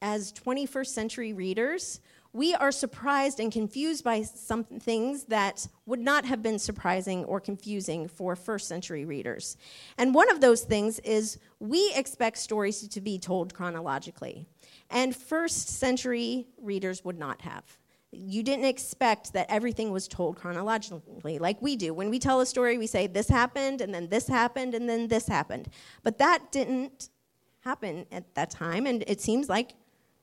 as 0.00 0.32
21st 0.34 0.86
century 0.86 1.32
readers, 1.32 2.00
we 2.32 2.54
are 2.54 2.70
surprised 2.70 3.40
and 3.40 3.50
confused 3.50 4.04
by 4.04 4.22
some 4.22 4.62
things 4.62 5.24
that 5.24 5.66
would 5.86 5.98
not 5.98 6.24
have 6.26 6.42
been 6.42 6.58
surprising 6.58 7.24
or 7.24 7.40
confusing 7.40 8.06
for 8.06 8.36
first 8.36 8.68
century 8.68 9.04
readers. 9.04 9.56
And 9.96 10.14
one 10.14 10.30
of 10.30 10.40
those 10.40 10.62
things 10.62 10.98
is 11.00 11.38
we 11.58 11.92
expect 11.96 12.38
stories 12.38 12.86
to 12.86 13.00
be 13.00 13.18
told 13.18 13.54
chronologically, 13.54 14.46
and 14.90 15.16
first 15.16 15.68
century 15.68 16.46
readers 16.60 17.04
would 17.04 17.18
not 17.18 17.40
have 17.40 17.64
you 18.10 18.42
didn't 18.42 18.64
expect 18.64 19.34
that 19.34 19.46
everything 19.50 19.90
was 19.90 20.08
told 20.08 20.36
chronologically 20.36 21.38
like 21.38 21.60
we 21.60 21.76
do. 21.76 21.92
When 21.92 22.08
we 22.10 22.18
tell 22.18 22.40
a 22.40 22.46
story, 22.46 22.78
we 22.78 22.86
say 22.86 23.06
this 23.06 23.28
happened, 23.28 23.80
and 23.80 23.92
then 23.92 24.08
this 24.08 24.28
happened, 24.28 24.74
and 24.74 24.88
then 24.88 25.08
this 25.08 25.28
happened. 25.28 25.68
But 26.02 26.18
that 26.18 26.50
didn't 26.50 27.10
happen 27.60 28.06
at 28.10 28.34
that 28.34 28.50
time, 28.50 28.86
and 28.86 29.04
it 29.06 29.20
seems 29.20 29.48
like 29.48 29.74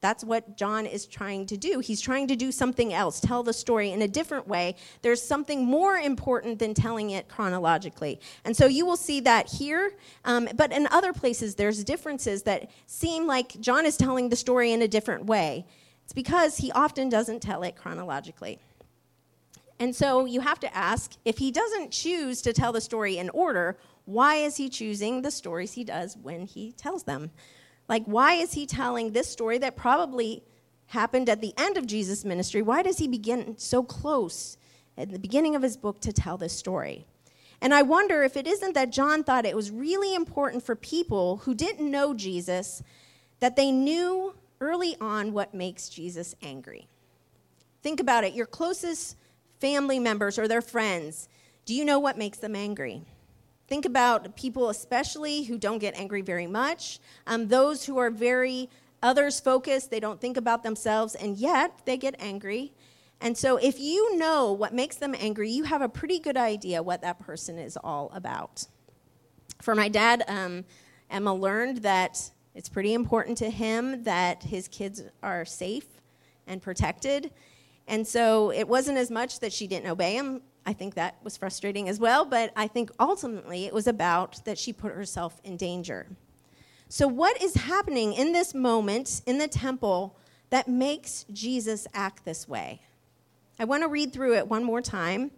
that's 0.02 0.24
what 0.24 0.58
John 0.58 0.86
is 0.86 1.06
trying 1.08 1.46
to 1.48 1.58
do. 1.58 1.80
He's 1.80 2.02
trying 2.02 2.28
to 2.28 2.36
do 2.36 2.52
something 2.52 2.94
else, 2.94 3.20
tell 3.20 3.44
the 3.44 3.54
story 3.54 3.92
in 3.92 4.02
a 4.04 4.08
different 4.08 4.48
way. 4.48 4.76
There's 5.02 5.22
something 5.22 5.66
more 5.66 5.98
important 5.98 6.60
than 6.60 6.74
telling 6.74 7.12
it 7.12 7.28
chronologically. 7.28 8.20
And 8.44 8.56
so 8.56 8.68
you 8.68 8.86
will 8.86 8.98
see 8.98 9.20
that 9.22 9.50
here, 9.50 9.96
um, 10.24 10.48
but 10.56 10.72
in 10.72 10.88
other 10.92 11.14
places, 11.14 11.56
there's 11.56 11.84
differences 11.84 12.44
that 12.44 12.70
seem 12.86 13.26
like 13.26 13.60
John 13.60 13.86
is 13.86 13.98
telling 13.98 14.30
the 14.30 14.36
story 14.36 14.74
in 14.74 14.82
a 14.82 14.88
different 14.88 15.26
way. 15.26 15.66
It's 16.06 16.14
because 16.14 16.58
he 16.58 16.72
often 16.72 17.10
doesn't 17.10 17.42
tell 17.42 17.64
it 17.64 17.76
chronologically. 17.76 18.60
And 19.80 19.94
so 19.96 20.26
you 20.26 20.40
have 20.40 20.60
to 20.62 20.76
ask 20.76 21.14
if 21.26 21.40
he 21.40 21.52
doesn't 21.52 21.92
choose 21.92 22.42
to 22.44 22.54
tell 22.54 22.72
the 22.72 22.80
story 22.80 23.18
in 23.18 23.30
order, 23.30 23.78
why 24.06 24.36
is 24.36 24.56
he 24.56 24.70
choosing 24.70 25.22
the 25.22 25.32
stories 25.32 25.74
he 25.74 25.84
does 25.84 26.16
when 26.16 26.46
he 26.46 26.72
tells 26.72 27.04
them? 27.04 27.32
Like, 27.90 28.06
why 28.06 28.36
is 28.36 28.54
he 28.54 28.66
telling 28.66 29.12
this 29.12 29.28
story 29.28 29.58
that 29.58 29.76
probably 29.76 30.44
happened 30.88 31.28
at 31.28 31.42
the 31.42 31.54
end 31.58 31.76
of 31.76 31.88
Jesus' 31.88 32.24
ministry? 32.24 32.62
Why 32.62 32.84
does 32.84 33.00
he 33.00 33.08
begin 33.08 33.58
so 33.58 33.84
close 33.84 34.58
at 34.98 35.12
the 35.12 35.20
beginning 35.20 35.56
of 35.56 35.62
his 35.62 35.76
book 35.76 36.00
to 36.02 36.14
tell 36.14 36.38
this 36.38 36.54
story? 36.54 37.06
And 37.62 37.74
I 37.74 37.82
wonder 37.82 38.24
if 38.24 38.38
it 38.38 38.48
isn't 38.48 38.74
that 38.74 38.92
John 38.92 39.24
thought 39.24 39.46
it 39.46 39.56
was 39.56 39.72
really 39.72 40.14
important 40.14 40.64
for 40.64 40.76
people 40.76 41.38
who 41.38 41.56
didn't 41.56 41.90
know 41.90 42.14
Jesus 42.14 42.84
that 43.40 43.56
they 43.56 43.72
knew 43.72 44.36
early 44.60 44.96
on 45.00 45.34
what 45.34 45.54
makes 45.54 45.90
Jesus 45.90 46.36
angry. 46.42 46.88
Think 47.82 48.00
about 48.00 48.24
it 48.24 48.34
your 48.34 48.46
closest 48.46 49.18
family 49.60 50.00
members 50.00 50.38
or 50.38 50.48
their 50.48 50.62
friends, 50.62 51.28
do 51.66 51.74
you 51.74 51.86
know 51.86 52.00
what 52.00 52.18
makes 52.18 52.38
them 52.38 52.56
angry? 52.56 53.02
Think 53.68 53.86
about 53.86 54.36
people, 54.36 54.70
especially 54.70 55.44
who 55.44 55.58
don't 55.58 55.80
get 55.80 55.98
angry 55.98 56.22
very 56.22 56.46
much, 56.46 57.00
um, 57.26 57.48
those 57.48 57.86
who 57.86 57.98
are 57.98 58.12
very 58.12 58.70
others 59.02 59.40
focused, 59.40 59.90
they 59.90 60.00
don't 60.00 60.22
think 60.22 60.38
about 60.38 60.64
themselves, 60.64 61.16
and 61.16 61.38
yet 61.38 61.82
they 61.86 61.98
get 61.98 62.16
angry. 62.20 62.74
And 63.22 63.38
so, 63.38 63.58
if 63.58 63.80
you 63.80 64.18
know 64.18 64.52
what 64.52 64.74
makes 64.74 64.98
them 64.98 65.16
angry, 65.18 65.50
you 65.50 65.64
have 65.64 65.82
a 65.82 65.90
pretty 65.90 66.20
good 66.20 66.38
idea 66.38 66.84
what 66.84 67.02
that 67.02 67.20
person 67.20 67.58
is 67.58 67.78
all 67.78 68.12
about. 68.14 68.68
For 69.62 69.74
my 69.74 69.90
dad, 69.90 70.24
um, 70.28 70.66
Emma 71.10 71.34
learned 71.34 71.78
that 71.78 72.32
it's 72.56 72.70
pretty 72.70 72.94
important 72.94 73.38
to 73.40 73.50
him 73.50 74.04
that 74.04 74.44
his 74.44 74.68
kids 74.68 75.04
are 75.22 75.46
safe 75.46 75.86
and 76.48 76.62
protected. 76.62 77.32
And 77.88 78.08
so, 78.08 78.52
it 78.52 78.68
wasn't 78.68 78.98
as 78.98 79.12
much 79.12 79.40
that 79.42 79.54
she 79.54 79.68
didn't 79.68 79.90
obey 79.90 80.16
him. 80.16 80.42
I 80.66 80.74
think 80.74 80.96
that 80.96 81.18
was 81.24 81.38
frustrating 81.38 81.88
as 81.90 82.00
well, 82.00 82.26
but 82.26 82.52
I 82.56 82.68
think 82.68 82.90
ultimately 83.00 83.66
it 83.66 83.74
was 83.74 83.86
about 83.86 84.44
that 84.46 84.58
she 84.58 84.74
put 84.74 84.94
herself 84.94 85.40
in 85.44 85.58
danger. 85.58 86.08
So, 86.90 87.08
what 87.08 87.40
is 87.42 87.56
happening 87.56 88.14
in 88.14 88.32
this 88.32 88.54
moment 88.56 89.22
in 89.26 89.38
the 89.38 89.48
temple 89.48 90.18
that 90.50 90.68
makes 90.68 91.26
Jesus 91.32 91.88
act 91.94 92.26
this 92.26 92.48
way? 92.48 92.82
I 93.60 93.66
want 93.66 93.84
to 93.84 93.90
read 93.90 94.14
through 94.14 94.36
it 94.36 94.48
one 94.48 94.64
more 94.64 94.82
time. 94.82 95.32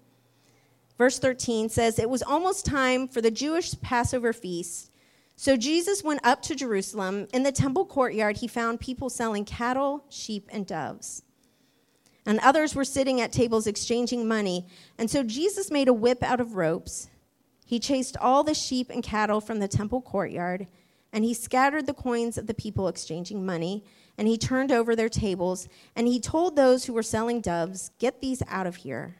Verse 0.97 1.19
13 1.19 1.69
says, 1.69 1.99
It 1.99 2.09
was 2.09 2.23
almost 2.23 2.65
time 2.65 3.07
for 3.07 3.21
the 3.21 3.31
Jewish 3.31 3.79
Passover 3.81 4.33
feast. 4.33 4.91
So 5.37 5.55
Jesus 5.55 6.03
went 6.03 6.19
up 6.25 6.41
to 6.43 6.55
Jerusalem. 6.55 7.27
In 7.33 7.43
the 7.43 7.53
temple 7.53 7.85
courtyard, 7.85 8.37
he 8.37 8.47
found 8.47 8.81
people 8.81 9.09
selling 9.09 9.45
cattle, 9.45 10.03
sheep, 10.09 10.49
and 10.51 10.67
doves. 10.67 11.23
And 12.25 12.39
others 12.39 12.75
were 12.75 12.83
sitting 12.83 13.21
at 13.21 13.31
tables 13.31 13.67
exchanging 13.67 14.27
money. 14.27 14.67
And 14.97 15.09
so 15.09 15.23
Jesus 15.23 15.71
made 15.71 15.87
a 15.87 15.93
whip 15.93 16.21
out 16.21 16.41
of 16.41 16.55
ropes. 16.55 17.07
He 17.65 17.79
chased 17.79 18.17
all 18.17 18.43
the 18.43 18.53
sheep 18.53 18.89
and 18.89 19.01
cattle 19.01 19.39
from 19.39 19.59
the 19.59 19.69
temple 19.69 20.01
courtyard, 20.01 20.67
and 21.13 21.23
he 21.23 21.33
scattered 21.33 21.85
the 21.85 21.93
coins 21.93 22.37
of 22.37 22.47
the 22.47 22.53
people 22.53 22.89
exchanging 22.89 23.45
money 23.45 23.85
and 24.17 24.27
he 24.27 24.37
turned 24.37 24.71
over 24.71 24.95
their 24.95 25.09
tables, 25.09 25.67
and 25.95 26.07
he 26.07 26.19
told 26.19 26.55
those 26.55 26.85
who 26.85 26.93
were 26.93 27.03
selling 27.03 27.39
doves, 27.39 27.91
Get 27.99 28.19
these 28.19 28.41
out 28.47 28.65
of 28.65 28.77
here. 28.77 29.17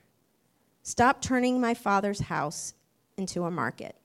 Stop 0.81 1.21
turning 1.21 1.62
my 1.62 1.74
father's 1.74 2.21
house 2.21 2.74
into 3.17 3.43
a 3.43 3.51
market. 3.51 3.95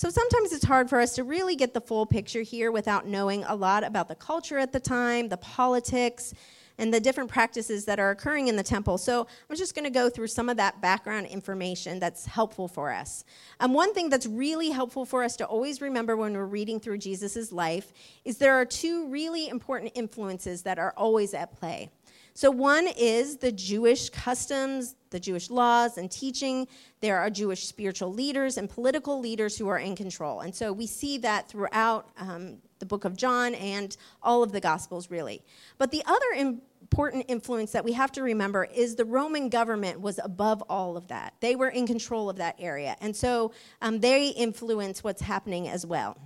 So 0.00 0.08
sometimes 0.08 0.54
it's 0.54 0.64
hard 0.64 0.88
for 0.88 0.98
us 0.98 1.14
to 1.16 1.24
really 1.24 1.54
get 1.54 1.74
the 1.74 1.80
full 1.82 2.06
picture 2.06 2.40
here 2.40 2.72
without 2.72 3.06
knowing 3.06 3.44
a 3.44 3.54
lot 3.54 3.84
about 3.84 4.08
the 4.08 4.14
culture 4.14 4.56
at 4.56 4.72
the 4.72 4.80
time, 4.80 5.28
the 5.28 5.36
politics, 5.36 6.32
and 6.78 6.94
the 6.94 7.00
different 7.00 7.30
practices 7.30 7.84
that 7.84 8.00
are 8.00 8.08
occurring 8.08 8.48
in 8.48 8.56
the 8.56 8.62
temple. 8.62 8.96
So 8.96 9.26
I'm 9.50 9.56
just 9.56 9.74
going 9.74 9.84
to 9.84 9.90
go 9.90 10.08
through 10.08 10.28
some 10.28 10.48
of 10.48 10.56
that 10.56 10.80
background 10.80 11.26
information 11.26 11.98
that's 11.98 12.24
helpful 12.24 12.66
for 12.66 12.90
us. 12.90 13.26
Um, 13.60 13.74
one 13.74 13.92
thing 13.92 14.08
that's 14.08 14.24
really 14.24 14.70
helpful 14.70 15.04
for 15.04 15.22
us 15.22 15.36
to 15.36 15.44
always 15.44 15.82
remember 15.82 16.16
when 16.16 16.32
we're 16.32 16.46
reading 16.46 16.80
through 16.80 16.96
Jesus' 16.96 17.52
life 17.52 17.92
is 18.24 18.38
there 18.38 18.54
are 18.54 18.64
two 18.64 19.06
really 19.08 19.50
important 19.50 19.92
influences 19.94 20.62
that 20.62 20.78
are 20.78 20.94
always 20.96 21.34
at 21.34 21.52
play. 21.60 21.90
So, 22.40 22.50
one 22.50 22.88
is 22.96 23.36
the 23.36 23.52
Jewish 23.52 24.08
customs, 24.08 24.96
the 25.10 25.20
Jewish 25.20 25.50
laws 25.50 25.98
and 25.98 26.10
teaching. 26.10 26.68
There 27.02 27.18
are 27.18 27.28
Jewish 27.28 27.66
spiritual 27.66 28.14
leaders 28.14 28.56
and 28.56 28.66
political 28.66 29.20
leaders 29.20 29.58
who 29.58 29.68
are 29.68 29.78
in 29.78 29.94
control. 29.94 30.40
And 30.40 30.54
so 30.54 30.72
we 30.72 30.86
see 30.86 31.18
that 31.18 31.50
throughout 31.50 32.08
um, 32.16 32.56
the 32.78 32.86
book 32.86 33.04
of 33.04 33.14
John 33.14 33.54
and 33.56 33.94
all 34.22 34.42
of 34.42 34.52
the 34.52 34.60
Gospels, 34.60 35.10
really. 35.10 35.42
But 35.76 35.90
the 35.90 36.02
other 36.06 36.56
important 36.80 37.26
influence 37.28 37.72
that 37.72 37.84
we 37.84 37.92
have 37.92 38.10
to 38.12 38.22
remember 38.22 38.64
is 38.64 38.96
the 38.96 39.04
Roman 39.04 39.50
government 39.50 40.00
was 40.00 40.18
above 40.24 40.62
all 40.66 40.96
of 40.96 41.08
that. 41.08 41.34
They 41.40 41.56
were 41.56 41.68
in 41.68 41.86
control 41.86 42.30
of 42.30 42.36
that 42.36 42.56
area. 42.58 42.96
And 43.02 43.14
so 43.14 43.52
um, 43.82 44.00
they 44.00 44.28
influence 44.28 45.04
what's 45.04 45.20
happening 45.20 45.68
as 45.68 45.84
well. 45.84 46.16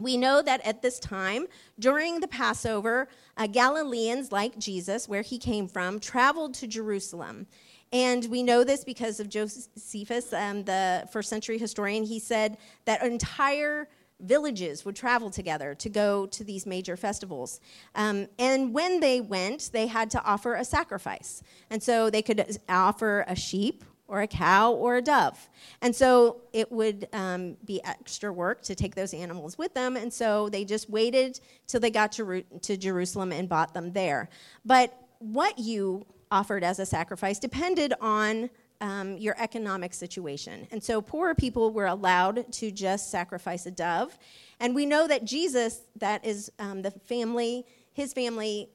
We 0.00 0.16
know 0.16 0.42
that 0.42 0.64
at 0.64 0.80
this 0.80 1.00
time, 1.00 1.46
during 1.78 2.20
the 2.20 2.28
Passover, 2.28 3.08
uh, 3.36 3.48
Galileans 3.48 4.30
like 4.30 4.56
Jesus, 4.56 5.08
where 5.08 5.22
he 5.22 5.38
came 5.38 5.66
from, 5.66 5.98
traveled 5.98 6.54
to 6.54 6.68
Jerusalem. 6.68 7.48
And 7.92 8.24
we 8.26 8.44
know 8.44 8.62
this 8.62 8.84
because 8.84 9.18
of 9.18 9.28
Josephus, 9.28 10.32
um, 10.32 10.62
the 10.64 11.08
first 11.10 11.28
century 11.28 11.58
historian. 11.58 12.04
He 12.04 12.20
said 12.20 12.58
that 12.84 13.02
entire 13.02 13.88
villages 14.20 14.84
would 14.84 14.94
travel 14.94 15.30
together 15.30 15.74
to 15.74 15.88
go 15.88 16.26
to 16.26 16.44
these 16.44 16.64
major 16.64 16.96
festivals. 16.96 17.60
Um, 17.96 18.28
and 18.38 18.72
when 18.72 19.00
they 19.00 19.20
went, 19.20 19.70
they 19.72 19.88
had 19.88 20.10
to 20.10 20.22
offer 20.24 20.54
a 20.54 20.64
sacrifice. 20.64 21.42
And 21.70 21.82
so 21.82 22.08
they 22.08 22.22
could 22.22 22.58
offer 22.68 23.24
a 23.26 23.34
sheep 23.34 23.84
or 24.08 24.22
a 24.22 24.26
cow 24.26 24.72
or 24.72 24.96
a 24.96 25.02
dove. 25.02 25.48
And 25.82 25.94
so 25.94 26.40
it 26.52 26.72
would 26.72 27.08
um, 27.12 27.56
be 27.64 27.82
extra 27.84 28.32
work 28.32 28.62
to 28.62 28.74
take 28.74 28.94
those 28.94 29.14
animals 29.14 29.58
with 29.58 29.74
them. 29.74 29.96
And 29.96 30.12
so 30.12 30.48
they 30.48 30.64
just 30.64 30.90
waited 30.90 31.38
till 31.66 31.80
they 31.80 31.90
got 31.90 32.10
to, 32.12 32.42
to 32.62 32.76
Jerusalem 32.76 33.32
and 33.32 33.48
bought 33.48 33.74
them 33.74 33.92
there. 33.92 34.30
But 34.64 34.98
what 35.18 35.58
you 35.58 36.06
offered 36.30 36.64
as 36.64 36.78
a 36.78 36.86
sacrifice 36.86 37.38
depended 37.38 37.92
on 38.00 38.50
um, 38.80 39.16
your 39.16 39.34
economic 39.38 39.92
situation. 39.92 40.66
And 40.70 40.82
so 40.82 41.00
poorer 41.00 41.34
people 41.34 41.72
were 41.72 41.86
allowed 41.86 42.50
to 42.54 42.70
just 42.70 43.10
sacrifice 43.10 43.66
a 43.66 43.70
dove. 43.70 44.16
And 44.60 44.74
we 44.74 44.86
know 44.86 45.08
that 45.08 45.24
Jesus, 45.24 45.82
that 45.96 46.24
is 46.24 46.50
um, 46.58 46.82
the 46.82 46.92
family, 46.92 47.66
his 47.92 48.12
family 48.12 48.68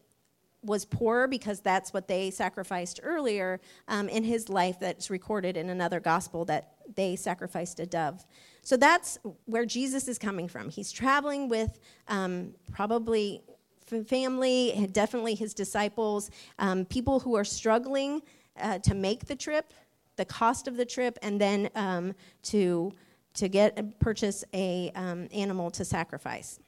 was 0.63 0.86
poor 0.86 1.27
because 1.27 1.60
that's 1.60 1.93
what 1.93 2.08
they 2.08 2.32
sacrificed 2.32 3.00
earlier 3.03 3.60
um, 3.88 4.10
in 4.10 4.24
his 4.24 4.50
life 4.50 4.79
that's 4.79 5.10
recorded 5.10 5.58
in 5.58 5.70
another 5.70 6.00
gospel 6.00 6.46
that 6.46 6.74
they 6.96 7.15
sacrificed 7.15 7.79
a 7.79 7.86
dove. 7.86 8.25
So 8.62 8.77
that's 8.77 9.20
where 9.46 9.65
Jesus 9.65 10.08
is 10.08 10.17
coming 10.17 10.48
from. 10.48 10.70
He's 10.70 10.91
traveling 10.91 11.50
with 11.50 11.79
um, 12.08 12.53
probably 12.72 13.41
family, 14.08 14.89
definitely 14.91 15.36
his 15.36 15.53
disciples, 15.53 16.32
um, 16.60 16.86
people 16.86 17.20
who 17.20 17.36
are 17.36 17.43
struggling 17.43 18.22
uh, 18.60 18.79
to 18.79 18.96
make 18.96 19.25
the 19.25 19.36
trip 19.36 19.74
the 20.15 20.25
cost 20.25 20.67
of 20.67 20.77
the 20.77 20.86
trip, 20.86 21.17
and 21.22 21.39
then 21.39 21.70
um, 21.75 22.13
to 22.43 22.91
to 23.36 23.48
get 23.48 24.00
purchase 24.00 24.43
a 24.53 24.91
um, 24.93 25.27
animal 25.34 25.72
to 25.72 25.84
sacrifice. 25.84 26.60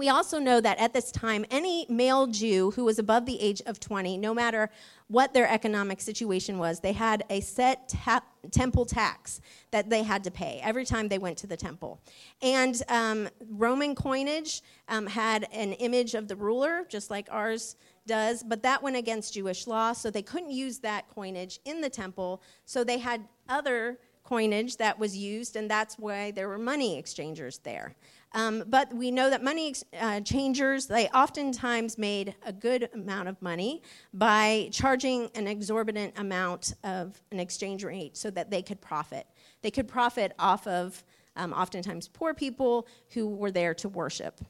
We 0.00 0.08
also 0.08 0.38
know 0.38 0.62
that 0.62 0.78
at 0.78 0.94
this 0.94 1.12
time, 1.12 1.44
any 1.50 1.84
male 1.90 2.26
Jew 2.26 2.70
who 2.70 2.86
was 2.86 2.98
above 2.98 3.26
the 3.26 3.38
age 3.38 3.60
of 3.66 3.78
20, 3.78 4.16
no 4.16 4.32
matter 4.32 4.70
what 5.08 5.34
their 5.34 5.46
economic 5.46 6.00
situation 6.00 6.56
was, 6.56 6.80
they 6.80 6.94
had 6.94 7.22
a 7.28 7.42
set 7.42 7.90
ta- 7.90 8.22
temple 8.50 8.86
tax 8.86 9.42
that 9.72 9.90
they 9.90 10.02
had 10.02 10.24
to 10.24 10.30
pay 10.30 10.58
every 10.64 10.86
time 10.86 11.08
they 11.08 11.18
went 11.18 11.36
to 11.36 11.46
the 11.46 11.56
temple. 11.58 12.00
And 12.40 12.82
um, 12.88 13.28
Roman 13.50 13.94
coinage 13.94 14.62
um, 14.88 15.06
had 15.06 15.46
an 15.52 15.74
image 15.74 16.14
of 16.14 16.28
the 16.28 16.36
ruler, 16.36 16.86
just 16.88 17.10
like 17.10 17.28
ours 17.30 17.76
does, 18.06 18.42
but 18.42 18.62
that 18.62 18.82
went 18.82 18.96
against 18.96 19.34
Jewish 19.34 19.66
law, 19.66 19.92
so 19.92 20.10
they 20.10 20.22
couldn't 20.22 20.50
use 20.50 20.78
that 20.78 21.10
coinage 21.14 21.60
in 21.66 21.82
the 21.82 21.90
temple. 21.90 22.42
So 22.64 22.84
they 22.84 22.96
had 22.96 23.28
other 23.50 23.98
coinage 24.24 24.76
that 24.78 24.98
was 24.98 25.14
used, 25.14 25.56
and 25.56 25.70
that's 25.70 25.98
why 25.98 26.30
there 26.30 26.48
were 26.48 26.58
money 26.58 26.98
exchangers 26.98 27.58
there. 27.58 27.96
Um, 28.32 28.64
but 28.68 28.94
we 28.94 29.10
know 29.10 29.28
that 29.28 29.42
money 29.42 29.74
uh, 29.98 30.20
changers, 30.20 30.86
they 30.86 31.08
oftentimes 31.08 31.98
made 31.98 32.34
a 32.46 32.52
good 32.52 32.88
amount 32.94 33.28
of 33.28 33.40
money 33.42 33.82
by 34.14 34.68
charging 34.70 35.30
an 35.34 35.48
exorbitant 35.48 36.14
amount 36.16 36.74
of 36.84 37.20
an 37.32 37.40
exchange 37.40 37.82
rate 37.82 38.16
so 38.16 38.30
that 38.30 38.50
they 38.50 38.62
could 38.62 38.80
profit. 38.80 39.26
They 39.62 39.70
could 39.70 39.88
profit 39.88 40.32
off 40.38 40.66
of 40.68 41.02
um, 41.36 41.52
oftentimes 41.52 42.06
poor 42.08 42.32
people 42.32 42.86
who 43.14 43.28
were 43.28 43.50
there 43.50 43.74
to 43.74 43.88
worship. 43.88 44.40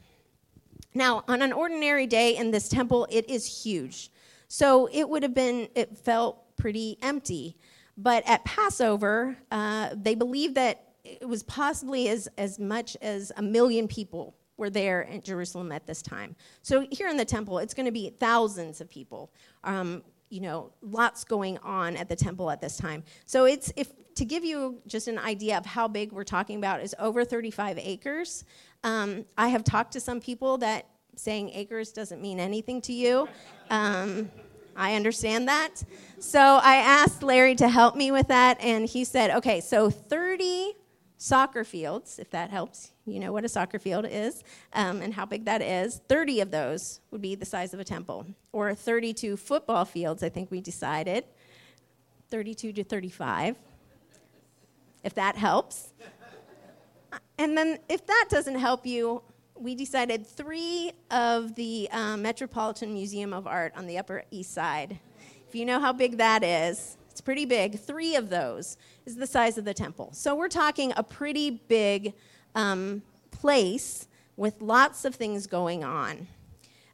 Now, 0.93 1.25
on 1.29 1.41
an 1.41 1.53
ordinary 1.53 2.07
day 2.07 2.37
in 2.37 2.51
this 2.51 2.69
temple, 2.69 3.07
it 3.11 3.31
is 3.31 3.63
huge. 3.63 4.11
So 4.49 4.89
it 4.93 5.09
would 5.09 5.23
have 5.23 5.35
been, 5.35 5.69
it 5.75 5.97
felt 5.97 6.57
pretty 6.57 6.99
empty. 7.01 7.57
But 7.97 8.29
at 8.29 8.45
Passover, 8.45 9.37
uh, 9.51 9.91
they 9.95 10.15
believed 10.15 10.57
that 10.57 10.90
it 11.21 11.29
was 11.29 11.43
possibly 11.43 12.09
as, 12.09 12.29
as 12.39 12.59
much 12.59 12.97
as 13.01 13.33
a 13.37 13.43
million 13.43 13.89
people 13.89 14.37
were 14.57 14.71
there 14.71 15.03
in 15.03 15.23
Jerusalem 15.23 15.73
at 15.73 15.87
this 15.87 16.03
time. 16.03 16.37
So 16.63 16.87
here 16.91 17.09
in 17.09 17.17
the 17.17 17.25
temple, 17.25 17.59
it's 17.59 17.75
going 17.75 17.87
to 17.87 17.93
be 17.93 18.11
thousands 18.11 18.81
of 18.81 18.89
people. 18.89 19.33
Um, 19.65 20.03
you 20.29 20.41
know, 20.41 20.71
lots 20.81 21.25
going 21.25 21.59
on 21.59 21.97
at 21.97 22.09
the 22.09 22.15
temple 22.15 22.51
at 22.51 22.61
this 22.61 22.77
time. 22.77 23.03
So 23.25 23.47
it's 23.47 23.73
if 23.77 23.93
to 24.15 24.25
give 24.25 24.45
you 24.45 24.81
just 24.87 25.09
an 25.09 25.19
idea 25.19 25.57
of 25.57 25.67
how 25.67 25.89
big 25.89 26.13
we're 26.13 26.25
talking 26.25 26.59
about 26.59 26.83
is 26.83 26.95
over 26.99 27.25
35 27.25 27.79
acres. 27.79 28.45
Um, 28.85 29.25
I 29.37 29.49
have 29.49 29.65
talked 29.65 29.93
to 29.95 30.01
some 30.01 30.21
people 30.21 30.59
that 30.59 30.87
saying 31.17 31.51
acres 31.51 31.91
doesn't 31.91 32.21
mean 32.21 32.39
anything 32.39 32.81
to 32.83 32.93
you. 32.93 33.29
Um, 33.71 34.31
I 34.77 34.95
understand 34.95 35.49
that. 35.49 35.83
So 36.19 36.41
I 36.41 36.77
asked 36.77 37.23
Larry 37.23 37.55
to 37.57 37.69
help 37.69 37.97
me 37.97 38.11
with 38.11 38.29
that, 38.29 38.61
and 38.61 38.87
he 38.87 39.05
said, 39.05 39.31
okay, 39.31 39.61
so 39.61 39.91
30 39.91 40.75
soccer 41.21 41.65
fields, 41.65 42.19
if 42.19 42.31
that 42.31 42.49
helps. 42.51 42.93
You 43.05 43.21
know 43.21 43.31
what 43.31 43.45
a 43.45 43.49
soccer 43.49 43.79
field 43.79 44.07
is 44.09 44.43
um, 44.73 45.03
and 45.03 45.13
how 45.13 45.27
big 45.27 45.45
that 45.45 45.61
is. 45.61 46.01
30 46.09 46.41
of 46.41 46.51
those 46.51 47.01
would 47.11 47.21
be 47.21 47.35
the 47.35 47.45
size 47.45 47.75
of 47.75 47.81
a 47.81 47.85
temple. 47.85 48.27
Or 48.53 48.75
32 48.75 49.37
football 49.37 49.85
fields, 49.85 50.23
I 50.23 50.31
think 50.31 50.51
we 50.51 50.63
decided. 50.63 51.25
32 52.31 52.73
to 52.73 52.85
35, 52.85 53.57
if 55.05 55.15
that 55.15 55.37
helps. 55.37 55.93
And 57.37 57.57
then 57.57 57.79
if 57.89 58.07
that 58.07 58.27
doesn't 58.31 58.59
help 58.59 58.87
you, 58.87 59.23
we 59.55 59.75
decided 59.75 60.27
three 60.27 60.93
of 61.11 61.55
the 61.55 61.89
um, 61.93 62.23
Metropolitan 62.23 62.95
Museum 62.95 63.35
of 63.35 63.47
Art 63.47 63.75
on 63.77 63.87
the 63.87 63.99
Upper 63.99 64.25
East 64.31 64.55
Side. 64.55 64.99
If 65.47 65.55
you 65.55 65.67
know 65.67 65.81
how 65.81 65.93
big 65.93 66.17
that 66.17 66.43
is, 66.43 66.97
it's 67.21 67.25
pretty 67.27 67.45
big. 67.45 67.79
Three 67.79 68.17
of 68.17 68.31
those 68.31 68.79
is 69.05 69.15
the 69.15 69.27
size 69.27 69.59
of 69.59 69.67
the 69.67 69.75
temple. 69.75 70.09
So 70.15 70.35
we're 70.35 70.49
talking 70.49 70.95
a 70.97 71.03
pretty 71.03 71.51
big 71.51 72.15
um, 72.55 73.03
place 73.31 74.09
with 74.39 74.63
lots 74.63 75.05
of 75.05 75.17
things 75.17 75.47
going 75.47 75.85
on. 75.85 76.27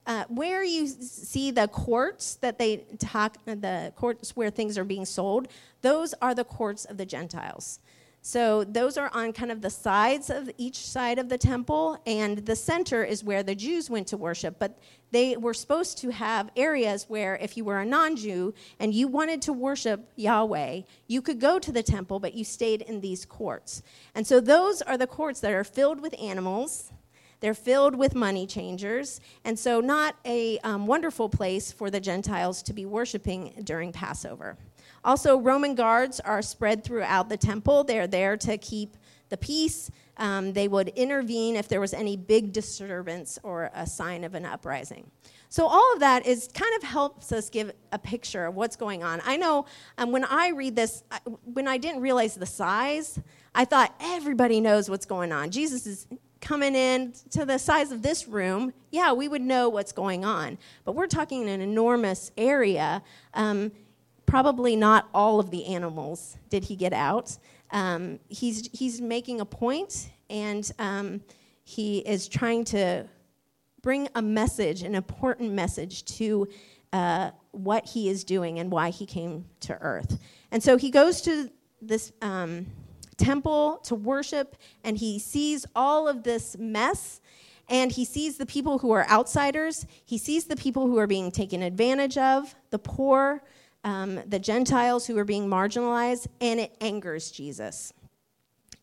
Uh, 0.04 0.24
where 0.28 0.64
you 0.64 0.88
see 0.88 1.52
the 1.52 1.68
courts 1.68 2.34
that 2.40 2.58
they 2.58 2.78
talk, 2.98 3.36
the 3.44 3.92
courts 3.94 4.34
where 4.34 4.50
things 4.50 4.76
are 4.76 4.82
being 4.82 5.04
sold, 5.04 5.46
those 5.82 6.12
are 6.20 6.34
the 6.34 6.42
courts 6.42 6.86
of 6.86 6.96
the 6.96 7.06
Gentiles. 7.06 7.78
So 8.26 8.64
those 8.64 8.98
are 8.98 9.08
on 9.14 9.32
kind 9.32 9.52
of 9.52 9.62
the 9.62 9.70
sides 9.70 10.30
of 10.30 10.50
each 10.58 10.84
side 10.84 11.20
of 11.20 11.28
the 11.28 11.38
temple, 11.38 11.96
and 12.04 12.38
the 12.38 12.56
center 12.56 13.04
is 13.04 13.22
where 13.22 13.44
the 13.44 13.54
Jews 13.54 13.88
went 13.88 14.08
to 14.08 14.16
worship. 14.16 14.56
But 14.58 14.80
they 15.12 15.36
were 15.36 15.54
supposed 15.54 15.98
to 15.98 16.10
have 16.10 16.50
areas 16.56 17.04
where, 17.08 17.36
if 17.36 17.56
you 17.56 17.64
were 17.64 17.78
a 17.78 17.86
non 17.86 18.16
Jew 18.16 18.52
and 18.80 18.92
you 18.92 19.06
wanted 19.06 19.42
to 19.42 19.52
worship 19.52 20.10
Yahweh, 20.16 20.80
you 21.06 21.22
could 21.22 21.38
go 21.38 21.60
to 21.60 21.70
the 21.70 21.84
temple, 21.84 22.18
but 22.18 22.34
you 22.34 22.42
stayed 22.42 22.82
in 22.82 23.00
these 23.00 23.24
courts. 23.24 23.84
And 24.12 24.26
so 24.26 24.40
those 24.40 24.82
are 24.82 24.98
the 24.98 25.06
courts 25.06 25.38
that 25.38 25.52
are 25.52 25.62
filled 25.62 26.00
with 26.00 26.20
animals. 26.20 26.90
They're 27.38 27.54
filled 27.54 27.94
with 27.94 28.16
money 28.16 28.48
changers, 28.48 29.20
and 29.44 29.56
so 29.56 29.80
not 29.80 30.16
a 30.24 30.58
um, 30.64 30.88
wonderful 30.88 31.28
place 31.28 31.70
for 31.70 31.92
the 31.92 32.00
Gentiles 32.00 32.60
to 32.64 32.72
be 32.72 32.86
worshiping 32.86 33.52
during 33.62 33.92
Passover. 33.92 34.58
Also, 35.06 35.38
Roman 35.38 35.76
guards 35.76 36.18
are 36.20 36.42
spread 36.42 36.82
throughout 36.84 37.28
the 37.28 37.36
temple. 37.36 37.84
They're 37.84 38.08
there 38.08 38.36
to 38.38 38.58
keep 38.58 38.96
the 39.28 39.36
peace. 39.36 39.90
Um, 40.16 40.52
they 40.52 40.66
would 40.66 40.88
intervene 40.88 41.56
if 41.56 41.68
there 41.68 41.80
was 41.80 41.94
any 41.94 42.16
big 42.16 42.52
disturbance 42.52 43.38
or 43.42 43.70
a 43.72 43.86
sign 43.86 44.24
of 44.24 44.34
an 44.34 44.44
uprising. 44.44 45.10
So 45.48 45.66
all 45.66 45.92
of 45.94 46.00
that 46.00 46.26
is 46.26 46.48
kind 46.52 46.74
of 46.76 46.82
helps 46.82 47.30
us 47.30 47.48
give 47.50 47.72
a 47.92 47.98
picture 47.98 48.46
of 48.46 48.56
what's 48.56 48.74
going 48.74 49.04
on. 49.04 49.22
I 49.24 49.36
know 49.36 49.66
um, 49.96 50.10
when 50.10 50.24
I 50.24 50.48
read 50.48 50.74
this, 50.74 51.04
when 51.44 51.68
I 51.68 51.78
didn't 51.78 52.00
realize 52.02 52.34
the 52.34 52.46
size, 52.46 53.20
I 53.54 53.64
thought 53.64 53.94
everybody 54.00 54.60
knows 54.60 54.90
what's 54.90 55.06
going 55.06 55.32
on. 55.32 55.50
Jesus 55.50 55.86
is 55.86 56.08
coming 56.40 56.74
in 56.74 57.12
to 57.30 57.44
the 57.44 57.58
size 57.58 57.92
of 57.92 58.02
this 58.02 58.26
room. 58.26 58.72
Yeah, 58.90 59.12
we 59.12 59.28
would 59.28 59.42
know 59.42 59.68
what's 59.68 59.92
going 59.92 60.24
on, 60.24 60.58
but 60.84 60.94
we're 60.96 61.06
talking 61.06 61.48
an 61.48 61.60
enormous 61.60 62.32
area. 62.36 63.02
Um, 63.34 63.72
probably 64.26 64.76
not 64.76 65.08
all 65.14 65.40
of 65.40 65.50
the 65.50 65.64
animals 65.66 66.36
did 66.50 66.64
he 66.64 66.76
get 66.76 66.92
out. 66.92 67.36
Um, 67.70 68.18
he's, 68.28 68.68
he's 68.72 69.00
making 69.00 69.40
a 69.40 69.44
point, 69.44 70.10
and 70.28 70.70
um, 70.78 71.20
he 71.64 71.98
is 71.98 72.28
trying 72.28 72.64
to 72.66 73.06
bring 73.82 74.08
a 74.14 74.22
message, 74.22 74.82
an 74.82 74.94
important 74.94 75.52
message 75.52 76.04
to 76.04 76.48
uh, 76.92 77.30
what 77.52 77.86
he 77.86 78.08
is 78.08 78.24
doing 78.24 78.58
and 78.58 78.70
why 78.70 78.90
he 78.90 79.06
came 79.06 79.44
to 79.60 79.74
earth. 79.80 80.18
And 80.50 80.62
so 80.62 80.76
he 80.76 80.90
goes 80.90 81.20
to 81.22 81.50
this 81.80 82.12
um, 82.22 82.66
temple 83.16 83.78
to 83.84 83.94
worship, 83.94 84.56
and 84.84 84.96
he 84.96 85.18
sees 85.18 85.66
all 85.74 86.08
of 86.08 86.22
this 86.22 86.56
mess. 86.58 87.20
And 87.68 87.90
he 87.90 88.04
sees 88.04 88.38
the 88.38 88.46
people 88.46 88.78
who 88.78 88.92
are 88.92 89.08
outsiders. 89.08 89.86
He 90.04 90.18
sees 90.18 90.44
the 90.44 90.54
people 90.54 90.86
who 90.86 90.98
are 90.98 91.08
being 91.08 91.32
taken 91.32 91.62
advantage 91.62 92.16
of, 92.16 92.54
the 92.70 92.78
poor, 92.78 93.42
um, 93.86 94.20
the 94.26 94.40
Gentiles 94.40 95.06
who 95.06 95.16
are 95.16 95.24
being 95.24 95.46
marginalized, 95.48 96.26
and 96.40 96.58
it 96.58 96.76
angers 96.80 97.30
Jesus. 97.30 97.92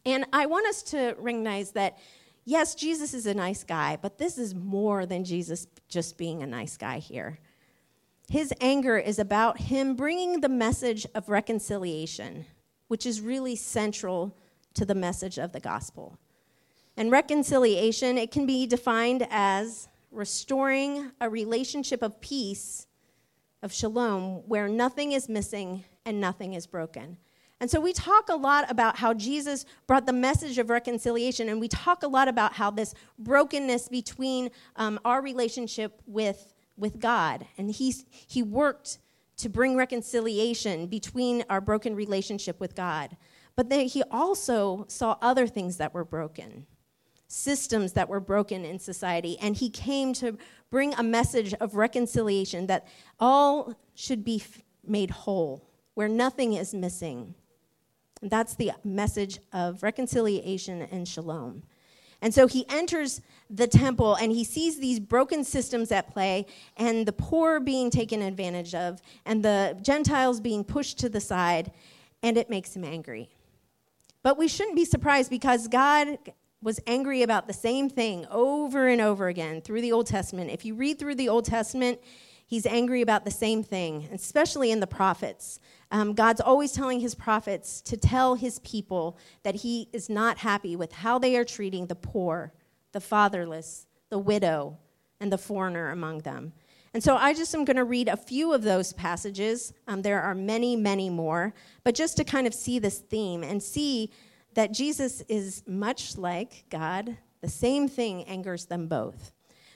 And 0.05 0.25
I 0.31 0.45
want 0.45 0.65
us 0.65 0.81
to 0.83 1.15
recognize 1.19 1.71
that, 1.71 1.99
yes, 2.45 2.73
Jesus 2.73 3.13
is 3.13 3.25
a 3.25 3.33
nice 3.33 3.65
guy, 3.65 3.97
but 4.01 4.17
this 4.17 4.37
is 4.37 4.55
more 4.55 5.05
than 5.05 5.25
Jesus 5.25 5.67
just 5.89 6.17
being 6.17 6.41
a 6.41 6.47
nice 6.47 6.77
guy 6.77 6.99
here. 6.99 7.37
His 8.29 8.53
anger 8.61 8.97
is 8.97 9.19
about 9.19 9.59
him 9.59 9.95
bringing 9.95 10.39
the 10.39 10.47
message 10.47 11.05
of 11.13 11.27
reconciliation, 11.27 12.45
which 12.87 13.05
is 13.05 13.19
really 13.19 13.57
central 13.57 14.37
to 14.73 14.85
the 14.85 14.95
message 14.95 15.37
of 15.37 15.51
the 15.51 15.59
gospel. 15.59 16.17
And 16.95 17.11
reconciliation, 17.11 18.17
it 18.17 18.31
can 18.31 18.45
be 18.45 18.65
defined 18.67 19.27
as 19.29 19.89
restoring 20.11 21.11
a 21.19 21.29
relationship 21.29 22.01
of 22.01 22.21
peace 22.21 22.87
of 23.63 23.73
shalom, 23.73 24.43
where 24.47 24.67
nothing 24.67 25.13
is 25.13 25.27
missing 25.27 25.83
and 26.05 26.21
nothing 26.21 26.53
is 26.53 26.67
broken. 26.67 27.17
And 27.59 27.71
so 27.71 27.79
we 27.79 27.93
talk 27.93 28.27
a 28.27 28.35
lot 28.35 28.69
about 28.69 28.97
how 28.97 29.13
Jesus 29.13 29.65
brought 29.87 30.05
the 30.05 30.13
message 30.13 30.57
of 30.57 30.69
reconciliation, 30.69 31.47
and 31.47 31.61
we 31.61 31.69
talk 31.69 32.03
a 32.03 32.07
lot 32.07 32.27
about 32.27 32.53
how 32.53 32.69
this 32.69 32.93
brokenness 33.17 33.87
between 33.87 34.51
um, 34.75 34.99
our 35.05 35.21
relationship 35.21 36.01
with, 36.05 36.53
with 36.75 36.99
God, 36.99 37.47
and 37.57 37.71
he's, 37.71 38.05
he 38.27 38.43
worked 38.43 38.99
to 39.37 39.47
bring 39.49 39.77
reconciliation 39.77 40.87
between 40.87 41.45
our 41.49 41.61
broken 41.61 41.95
relationship 41.95 42.59
with 42.59 42.75
God. 42.75 43.15
But 43.55 43.69
then 43.69 43.87
he 43.87 44.03
also 44.11 44.85
saw 44.89 45.17
other 45.21 45.47
things 45.47 45.77
that 45.77 45.93
were 45.93 46.05
broken 46.05 46.65
systems 47.33 47.93
that 47.93 48.07
were 48.07 48.19
broken 48.19 48.63
in 48.63 48.77
society. 48.79 49.37
And 49.41 49.55
he 49.55 49.69
came 49.69 50.13
to 50.13 50.37
bring 50.69 50.93
a 50.93 51.03
message 51.03 51.53
of 51.55 51.75
reconciliation 51.75 52.67
that 52.67 52.87
all 53.19 53.73
should 53.95 54.23
be 54.23 54.43
made 54.85 55.09
whole, 55.09 55.67
where 55.95 56.07
nothing 56.07 56.53
is 56.53 56.73
missing. 56.73 57.33
And 58.21 58.29
that's 58.29 58.55
the 58.55 58.71
message 58.83 59.39
of 59.51 59.81
reconciliation 59.81 60.83
and 60.83 61.07
shalom. 61.07 61.63
And 62.21 62.33
so 62.33 62.47
he 62.47 62.65
enters 62.69 63.19
the 63.49 63.67
temple 63.67 64.15
and 64.15 64.31
he 64.31 64.45
sees 64.45 64.79
these 64.79 64.99
broken 64.99 65.43
systems 65.43 65.91
at 65.91 66.09
play 66.13 66.45
and 66.77 67.05
the 67.05 67.11
poor 67.11 67.59
being 67.59 67.89
taken 67.89 68.21
advantage 68.21 68.73
of 68.73 69.01
and 69.25 69.43
the 69.43 69.77
Gentiles 69.81 70.39
being 70.39 70.63
pushed 70.63 70.99
to 70.99 71.09
the 71.09 71.19
side, 71.19 71.71
and 72.21 72.37
it 72.37 72.49
makes 72.49 72.75
him 72.75 72.85
angry. 72.85 73.29
But 74.21 74.37
we 74.37 74.47
shouldn't 74.47 74.77
be 74.77 74.85
surprised 74.85 75.29
because 75.29 75.67
God 75.67 76.17
was 76.63 76.79
angry 76.87 77.21
about 77.21 77.47
the 77.47 77.53
same 77.53 77.89
thing 77.89 78.25
over 78.31 78.87
and 78.87 79.01
over 79.01 79.27
again 79.27 79.61
through 79.61 79.81
the 79.81 79.91
Old 79.91 80.07
Testament. 80.07 80.49
If 80.49 80.63
you 80.63 80.75
read 80.75 80.97
through 80.97 81.15
the 81.15 81.29
Old 81.29 81.45
Testament, 81.45 81.99
he's 82.45 82.65
angry 82.65 83.01
about 83.01 83.25
the 83.25 83.31
same 83.31 83.63
thing, 83.63 84.07
especially 84.13 84.71
in 84.71 84.79
the 84.79 84.87
prophets. 84.87 85.59
Um, 85.91 86.13
God's 86.13 86.41
always 86.41 86.71
telling 86.71 87.01
his 87.01 87.15
prophets 87.15 87.81
to 87.81 87.97
tell 87.97 88.35
his 88.35 88.59
people 88.59 89.17
that 89.43 89.55
he 89.55 89.89
is 89.91 90.09
not 90.09 90.37
happy 90.39 90.75
with 90.75 90.93
how 90.93 91.19
they 91.19 91.35
are 91.35 91.45
treating 91.45 91.87
the 91.87 91.95
poor, 91.95 92.53
the 92.93 93.01
fatherless, 93.01 93.85
the 94.09 94.19
widow, 94.19 94.77
and 95.19 95.31
the 95.31 95.37
foreigner 95.37 95.91
among 95.91 96.19
them. 96.19 96.53
And 96.93 97.03
so 97.03 97.15
I 97.15 97.33
just 97.33 97.53
am 97.55 97.65
going 97.65 97.77
to 97.77 97.83
read 97.83 98.07
a 98.07 98.15
few 98.15 98.53
of 98.53 98.61
those 98.61 98.93
passages. 98.93 99.73
Um, 99.87 100.03
there 100.03 100.21
are 100.21 100.35
many, 100.35 100.75
many 100.75 101.09
more, 101.09 101.53
but 101.83 101.95
just 101.95 102.17
to 102.17 102.23
kind 102.23 102.45
of 102.45 102.53
see 102.53 102.77
this 102.77 102.99
theme 102.99 103.43
and 103.43 103.61
see 103.61 104.11
that 104.55 104.73
Jesus 104.73 105.21
is 105.27 105.63
much 105.67 106.17
like 106.17 106.65
God. 106.69 107.17
The 107.41 107.49
same 107.49 107.87
thing 107.87 108.23
angers 108.25 108.65
them 108.65 108.87
both. 108.87 109.31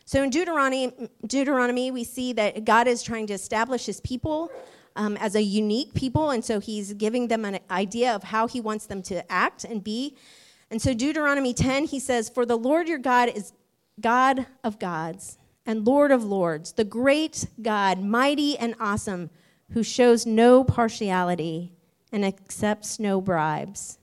So 0.06 0.24
in 0.24 0.30
Deuteronomy, 0.30 0.94
Deuteronomy 1.26 1.92
we 1.92 2.04
see 2.04 2.34
that 2.34 2.64
God 2.64 2.88
is 2.88 3.04
trying 3.04 3.28
to 3.28 3.34
establish 3.34 3.86
his 3.86 4.00
people 4.02 4.52
um, 4.96 5.18
as 5.18 5.36
a 5.36 5.42
unique 5.42 5.94
people, 5.94 6.32
and 6.32 6.44
so 6.44 6.60
he's 6.60 6.94
giving 6.94 7.28
them 7.28 7.46
an 7.46 7.60
idea 7.70 8.16
of 8.16 8.24
how 8.24 8.48
he 8.48 8.60
wants 8.60 8.88
them 8.88 9.02
to 9.04 9.32
act 9.32 9.64
and 9.64 9.84
be. 9.84 10.16
And 10.72 10.82
so, 10.82 10.94
Deuteronomy 10.94 11.54
10, 11.54 11.86
he 11.86 12.00
says, 12.00 12.30
For 12.30 12.46
the 12.46 12.58
Lord 12.58 12.88
your 12.88 12.98
God 12.98 13.30
is 13.30 13.54
God 14.02 14.48
of 14.64 14.80
gods 14.80 15.38
and 15.66 15.86
Lord 15.86 16.12
of 16.12 16.24
lords, 16.24 16.74
the 16.74 16.84
great 16.84 17.46
God, 17.62 18.02
mighty 18.02 18.58
and 18.58 18.76
awesome, 18.80 19.30
who 19.72 19.84
shows 19.84 20.26
no 20.26 20.64
partiality 20.64 21.74
and 22.12 22.26
accepts 22.26 23.00
no 23.00 23.20
bribes. 23.22 24.00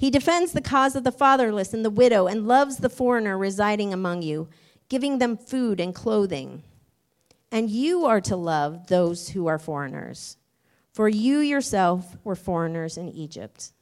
He 0.00 0.10
defends 0.10 0.52
the 0.52 0.62
cause 0.62 0.96
of 0.96 1.04
the 1.04 1.12
fatherless 1.12 1.74
and 1.74 1.84
the 1.84 1.90
widow 1.90 2.26
and 2.26 2.48
loves 2.48 2.78
the 2.78 2.88
foreigner 2.88 3.36
residing 3.36 3.92
among 3.92 4.22
you, 4.22 4.48
giving 4.88 5.18
them 5.18 5.36
food 5.36 5.78
and 5.78 5.94
clothing. 5.94 6.62
and 7.52 7.68
you 7.68 8.06
are 8.06 8.22
to 8.22 8.34
love 8.36 8.86
those 8.86 9.28
who 9.30 9.46
are 9.46 9.58
foreigners, 9.58 10.38
for 10.90 11.06
you 11.06 11.40
yourself 11.40 12.16
were 12.24 12.34
foreigners 12.34 12.96
in 12.96 13.10
Egypt. 13.10 13.72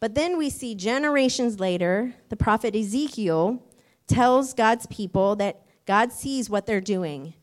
But 0.00 0.16
then 0.16 0.36
we 0.36 0.50
see 0.50 0.74
generations 0.74 1.60
later, 1.60 2.14
the 2.28 2.36
prophet 2.36 2.74
Ezekiel 2.74 3.62
tells 4.08 4.52
God's 4.52 4.86
people 4.86 5.36
that 5.36 5.62
God 5.86 6.10
sees 6.10 6.50
what 6.50 6.66
they're 6.66 6.80
doing. 6.80 7.34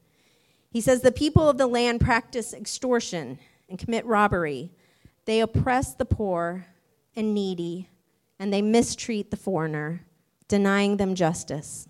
He 0.72 0.82
says, 0.82 1.02
The 1.02 1.12
people 1.12 1.48
of 1.48 1.58
the 1.58 1.68
land 1.68 2.02
practice 2.02 2.54
extortion 2.54 3.40
and 3.70 3.80
commit 3.80 4.06
robbery. 4.06 4.72
They 5.24 5.40
oppress 5.40 5.94
the 5.94 6.06
poor 6.06 6.66
and 7.16 7.34
needy, 7.34 7.90
and 8.40 8.52
they 8.52 8.62
mistreat 8.62 9.32
the 9.32 9.38
foreigner, 9.38 10.06
denying 10.48 10.98
them 10.98 11.16
justice. 11.16 11.88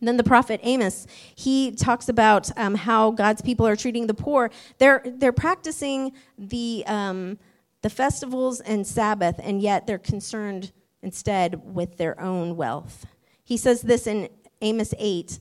And 0.00 0.08
then 0.08 0.16
the 0.18 0.24
prophet 0.24 0.60
Amos, 0.62 1.06
he 1.34 1.72
talks 1.72 2.08
about 2.08 2.56
um, 2.58 2.74
how 2.74 3.10
God's 3.10 3.40
people 3.40 3.66
are 3.66 3.76
treating 3.76 4.06
the 4.06 4.14
poor. 4.14 4.50
They're, 4.78 5.02
they're 5.04 5.32
practicing 5.32 6.12
the, 6.36 6.84
um, 6.86 7.38
the 7.82 7.88
festivals 7.88 8.60
and 8.60 8.86
Sabbath, 8.86 9.40
and 9.42 9.60
yet 9.62 9.86
they're 9.86 9.98
concerned 9.98 10.72
instead 11.02 11.74
with 11.74 11.96
their 11.96 12.20
own 12.20 12.56
wealth. 12.56 13.06
He 13.42 13.56
says 13.56 13.82
this 13.82 14.06
in 14.06 14.28
Amos 14.60 14.92
8, 14.98 15.38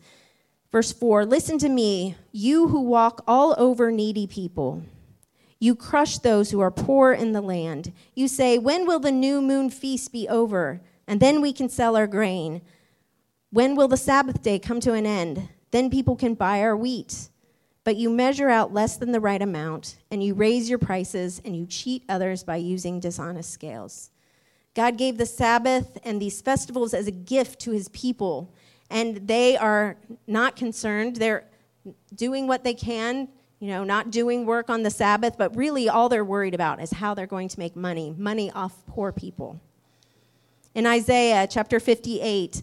verse 0.71 0.93
4 0.93 1.25
Listen 1.25 1.57
to 1.57 1.69
me, 1.69 2.15
you 2.31 2.69
who 2.69 2.81
walk 2.81 3.23
all 3.27 3.55
over 3.57 3.91
needy 3.91 4.27
people. 4.27 4.83
You 5.59 5.75
crush 5.75 6.17
those 6.17 6.51
who 6.51 6.59
are 6.59 6.71
poor 6.71 7.13
in 7.13 7.31
the 7.31 7.41
land. 7.41 7.93
You 8.13 8.27
say, 8.27 8.57
When 8.57 8.85
will 8.85 8.99
the 8.99 9.11
new 9.11 9.41
moon 9.41 9.69
feast 9.69 10.11
be 10.11 10.27
over? 10.27 10.81
And 11.07 11.19
then 11.19 11.41
we 11.41 11.53
can 11.53 11.69
sell 11.69 11.95
our 11.95 12.07
grain. 12.07 12.61
When 13.51 13.75
will 13.75 13.87
the 13.87 13.97
Sabbath 13.97 14.41
day 14.41 14.59
come 14.59 14.79
to 14.81 14.93
an 14.93 15.05
end? 15.05 15.49
Then 15.71 15.89
people 15.89 16.15
can 16.15 16.33
buy 16.33 16.61
our 16.61 16.75
wheat. 16.75 17.29
But 17.83 17.95
you 17.95 18.09
measure 18.09 18.49
out 18.49 18.73
less 18.73 18.97
than 18.97 19.11
the 19.11 19.19
right 19.19 19.41
amount, 19.41 19.97
and 20.09 20.23
you 20.23 20.33
raise 20.33 20.69
your 20.69 20.79
prices, 20.79 21.39
and 21.45 21.55
you 21.55 21.67
cheat 21.67 22.03
others 22.09 22.43
by 22.43 22.55
using 22.55 22.99
dishonest 22.99 23.51
scales. 23.51 24.09
God 24.73 24.97
gave 24.97 25.17
the 25.17 25.25
Sabbath 25.25 25.99
and 26.03 26.19
these 26.19 26.41
festivals 26.41 26.93
as 26.93 27.07
a 27.07 27.11
gift 27.11 27.59
to 27.61 27.71
his 27.71 27.87
people, 27.89 28.53
and 28.89 29.27
they 29.27 29.55
are 29.55 29.97
not 30.27 30.55
concerned. 30.55 31.17
They're 31.17 31.45
doing 32.13 32.47
what 32.47 32.63
they 32.63 32.73
can, 32.73 33.29
you 33.59 33.69
know, 33.69 33.83
not 33.83 34.11
doing 34.11 34.45
work 34.45 34.69
on 34.69 34.83
the 34.83 34.89
Sabbath, 34.89 35.37
but 35.37 35.55
really 35.55 35.87
all 35.89 36.09
they're 36.09 36.25
worried 36.25 36.53
about 36.53 36.81
is 36.81 36.91
how 36.91 37.13
they're 37.13 37.27
going 37.27 37.47
to 37.47 37.59
make 37.59 37.75
money, 37.75 38.13
money 38.17 38.51
off 38.51 38.85
poor 38.87 39.11
people. 39.11 39.59
In 40.73 40.85
Isaiah 40.85 41.47
chapter 41.49 41.79
58, 41.79 42.61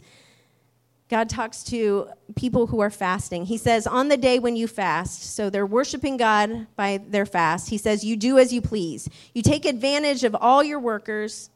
God 1.09 1.29
talks 1.29 1.63
to 1.65 2.09
people 2.37 2.67
who 2.67 2.81
are 2.81 2.91
fasting. 2.91 3.47
He 3.47 3.59
says, 3.59 3.87
On 3.87 4.09
the 4.09 4.17
day 4.17 4.39
when 4.39 4.57
you 4.57 4.67
fast, 4.67 5.35
so 5.35 5.51
they're 5.51 5.67
worshiping 5.67 6.17
God 6.17 6.67
by 6.77 7.01
their 7.07 7.27
fast, 7.27 7.71
he 7.71 7.79
says, 7.79 8.05
You 8.05 8.17
do 8.17 8.39
as 8.39 8.53
you 8.53 8.61
please. 8.61 9.09
You 9.35 9.43
take 9.43 9.65
advantage 9.65 10.25
of 10.25 10.35
all 10.35 10.63
your 10.63 10.79
workers 10.79 11.51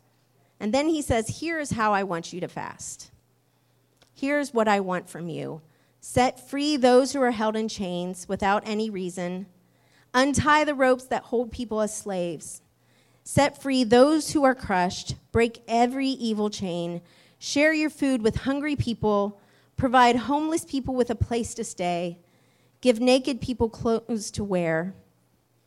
and 0.60 0.72
then 0.72 0.88
he 0.88 1.02
says, 1.02 1.40
Here's 1.40 1.70
how 1.70 1.92
I 1.92 2.02
want 2.02 2.32
you 2.32 2.40
to 2.40 2.48
fast. 2.48 3.10
Here's 4.14 4.54
what 4.54 4.68
I 4.68 4.80
want 4.80 5.08
from 5.08 5.28
you 5.28 5.60
set 6.08 6.48
free 6.48 6.76
those 6.76 7.12
who 7.12 7.20
are 7.20 7.32
held 7.32 7.56
in 7.56 7.66
chains 7.66 8.28
without 8.28 8.62
any 8.64 8.88
reason, 8.88 9.44
untie 10.14 10.62
the 10.62 10.72
ropes 10.72 11.04
that 11.06 11.24
hold 11.24 11.50
people 11.50 11.80
as 11.80 11.94
slaves, 11.94 12.62
set 13.24 13.60
free 13.60 13.82
those 13.82 14.30
who 14.30 14.44
are 14.44 14.54
crushed, 14.54 15.16
break 15.32 15.60
every 15.66 16.06
evil 16.06 16.48
chain, 16.48 17.02
share 17.40 17.72
your 17.72 17.90
food 17.90 18.22
with 18.22 18.36
hungry 18.36 18.76
people, 18.76 19.40
provide 19.76 20.14
homeless 20.14 20.64
people 20.64 20.94
with 20.94 21.10
a 21.10 21.14
place 21.16 21.54
to 21.54 21.64
stay, 21.64 22.20
give 22.80 23.00
naked 23.00 23.40
people 23.40 23.68
clothes 23.68 24.30
to 24.30 24.44
wear, 24.44 24.94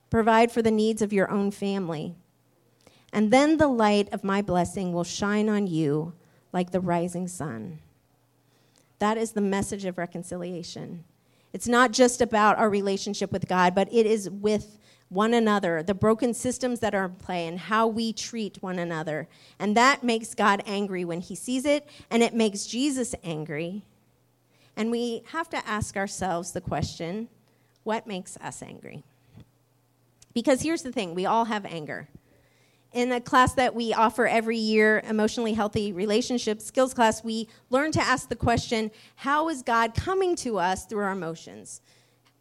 provide 0.10 0.54
for 0.54 0.62
the 0.62 0.72
needs 0.72 1.02
of 1.02 1.12
your 1.12 1.30
own 1.30 1.52
family. 1.52 2.16
And 3.12 3.30
then 3.30 3.58
the 3.58 3.68
light 3.68 4.08
of 4.14 4.24
my 4.24 4.42
blessing 4.42 4.94
will 4.94 5.04
shine 5.04 5.50
on 5.50 5.68
you 5.68 6.14
like 6.54 6.72
the 6.72 6.80
rising 6.80 7.28
sun. 7.28 7.80
That 9.00 9.18
is 9.18 9.32
the 9.32 9.42
message 9.42 9.86
of 9.86 9.98
reconciliation. 9.98 11.04
It's 11.54 11.68
not 11.68 11.92
just 11.92 12.22
about 12.22 12.58
our 12.58 12.70
relationship 12.70 13.32
with 13.32 13.48
God, 13.48 13.74
but 13.74 13.92
it 13.92 14.06
is 14.06 14.30
with 14.30 14.78
one 15.10 15.34
another, 15.34 15.82
the 15.82 15.96
broken 15.96 16.34
systems 16.34 16.80
that 16.82 16.94
are 16.94 17.06
in 17.06 17.16
play, 17.16 17.48
and 17.48 17.58
how 17.58 17.88
we 17.88 18.14
treat 18.14 18.62
one 18.62 18.78
another. 18.78 19.28
And 19.58 19.76
that 19.76 20.04
makes 20.04 20.36
God 20.36 20.62
angry 20.68 21.04
when 21.04 21.22
he 21.22 21.34
sees 21.34 21.66
it, 21.66 21.90
and 22.12 22.22
it 22.22 22.36
makes 22.36 22.68
Jesus 22.68 23.16
angry. 23.24 23.84
And 24.78 24.92
we 24.92 25.24
have 25.28 25.50
to 25.50 25.68
ask 25.68 25.98
ourselves 25.98 26.52
the 26.52 26.62
question 26.62 27.28
what 27.84 28.06
makes 28.06 28.38
us 28.38 28.62
angry? 28.62 29.04
Because 30.34 30.62
here's 30.62 30.84
the 30.84 30.92
thing 30.92 31.16
we 31.16 31.26
all 31.26 31.46
have 31.46 31.66
anger 31.66 32.08
in 32.92 33.12
a 33.12 33.22
class 33.22 33.54
that 33.54 33.76
we 33.76 33.94
offer 33.94 34.26
every 34.26 34.58
year, 34.58 35.02
Emotionally 35.08 35.54
Healthy 35.54 35.94
Relationship 35.94 36.62
Skills 36.62 36.94
class, 36.94 37.24
we 37.24 37.48
learn 37.70 37.92
to 37.92 38.02
ask 38.02 38.30
the 38.30 38.36
question 38.36 38.92
how 39.16 39.50
is 39.50 39.62
God 39.62 39.94
coming 39.94 40.36
to 40.38 40.58
us 40.58 40.86
through 40.86 41.04
our 41.04 41.12
emotions? 41.12 41.82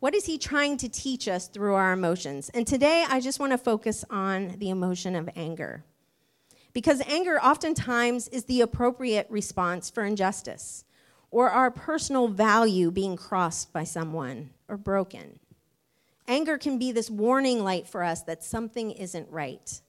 What 0.00 0.14
is 0.14 0.24
He 0.26 0.38
trying 0.38 0.76
to 0.78 0.88
teach 0.88 1.28
us 1.28 1.48
through 1.48 1.74
our 1.74 1.92
emotions? 1.92 2.50
And 2.54 2.66
today, 2.66 3.04
I 3.08 3.20
just 3.20 3.40
want 3.40 3.52
to 3.52 3.58
focus 3.58 4.04
on 4.08 4.54
the 4.58 4.70
emotion 4.70 5.14
of 5.16 5.28
anger. 5.36 5.84
Because 6.72 7.02
anger 7.06 7.40
oftentimes 7.42 8.28
is 8.28 8.44
the 8.44 8.60
appropriate 8.60 9.26
response 9.30 9.90
for 9.90 10.04
injustice 10.04 10.84
or 11.30 11.50
our 11.50 11.70
personal 11.70 12.28
value 12.28 12.90
being 12.90 13.16
crossed 13.16 13.72
by 13.72 13.84
someone 13.84 14.50
or 14.68 14.76
broken. 14.76 15.40
Anger 16.26 16.58
can 16.58 16.78
be 16.78 16.92
this 16.92 17.10
warning 17.10 17.64
light 17.64 17.86
for 17.86 18.02
us 18.02 18.22
that 18.22 18.44
something 18.44 18.92
isn't 18.92 19.28
right. 19.30 19.80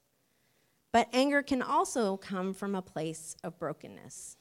But 0.91 1.07
anger 1.13 1.43
can 1.43 1.61
also 1.61 2.17
come 2.17 2.53
from 2.53 2.75
a 2.75 2.81
place 2.81 3.35
of 3.43 3.59
brokenness. 3.59 4.37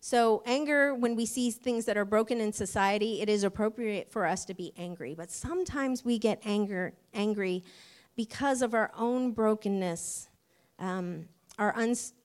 So, 0.00 0.42
anger, 0.46 0.94
when 0.94 1.16
we 1.16 1.26
see 1.26 1.50
things 1.50 1.84
that 1.86 1.96
are 1.96 2.04
broken 2.04 2.40
in 2.40 2.52
society, 2.52 3.20
it 3.20 3.28
is 3.28 3.42
appropriate 3.42 4.10
for 4.12 4.24
us 4.24 4.44
to 4.44 4.54
be 4.54 4.72
angry. 4.76 5.14
But 5.14 5.30
sometimes 5.30 6.04
we 6.04 6.18
get 6.18 6.40
anger, 6.44 6.94
angry 7.12 7.64
because 8.14 8.62
of 8.62 8.72
our 8.72 8.92
own 8.96 9.32
brokenness, 9.32 10.28
um, 10.78 11.26
our 11.58 11.74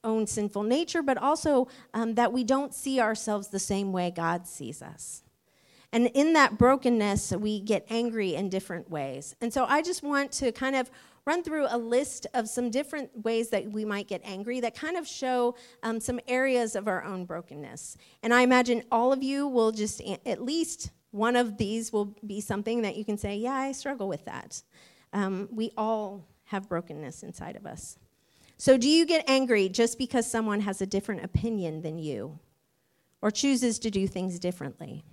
own 0.04 0.28
sinful 0.28 0.64
nature, 0.64 1.02
but 1.02 1.18
also 1.18 1.68
um, 1.94 2.16
that 2.16 2.32
we 2.32 2.44
don't 2.44 2.74
see 2.74 3.00
ourselves 3.00 3.48
the 3.48 3.60
same 3.60 3.92
way 3.92 4.12
God 4.12 4.46
sees 4.46 4.82
us. 4.82 5.24
And 5.94 6.08
in 6.14 6.34
that 6.34 6.58
brokenness, 6.58 7.32
we 7.32 7.60
get 7.60 7.86
angry 7.90 8.36
in 8.36 8.50
different 8.50 8.90
ways. 8.90 9.36
And 9.42 9.54
so 9.54 9.66
I 9.66 9.82
just 9.82 10.04
want 10.04 10.32
to 10.34 10.52
kind 10.52 10.76
of 10.76 10.90
run 11.26 11.44
through 11.44 11.68
a 11.70 11.78
list 11.78 12.28
of 12.34 12.50
some 12.50 12.70
different 12.70 13.10
ways 13.24 13.50
that 13.50 13.72
we 13.72 13.86
might 13.86 14.08
get 14.08 14.22
angry 14.24 14.60
that 14.60 14.76
kind 14.76 14.98
of 14.98 15.08
show 15.08 15.56
um, 15.84 16.00
some 16.00 16.20
areas 16.28 16.76
of 16.76 16.88
our 16.88 17.04
own 17.04 17.26
brokenness. 17.26 17.98
And 18.24 18.34
I 18.34 18.42
imagine 18.42 18.84
all 18.92 19.14
of 19.14 19.22
you 19.22 19.48
will 19.48 19.72
just, 19.72 20.02
at 20.26 20.42
least 20.42 20.92
one 21.12 21.36
of 21.36 21.58
these 21.58 21.94
will 21.94 22.16
be 22.26 22.42
something 22.42 22.82
that 22.82 22.96
you 22.96 23.06
can 23.06 23.18
say, 23.18 23.36
Yeah, 23.36 23.54
I 23.54 23.72
struggle 23.74 24.08
with 24.08 24.26
that. 24.26 24.64
Um, 25.14 25.50
we 25.52 25.72
all 25.78 26.28
have 26.46 26.70
brokenness 26.70 27.24
inside 27.24 27.56
of 27.56 27.66
us. 27.66 27.98
So, 28.58 28.78
do 28.78 28.88
you 28.88 29.06
get 29.06 29.30
angry 29.30 29.70
just 29.70 29.98
because 29.98 30.30
someone 30.30 30.62
has 30.62 30.82
a 30.82 30.86
different 30.86 31.24
opinion 31.24 31.82
than 31.82 31.98
you 31.98 32.40
or 33.22 33.32
chooses 33.32 33.80
to 33.80 33.92
do 33.92 34.08
things 34.08 34.40
differently? 34.40 35.04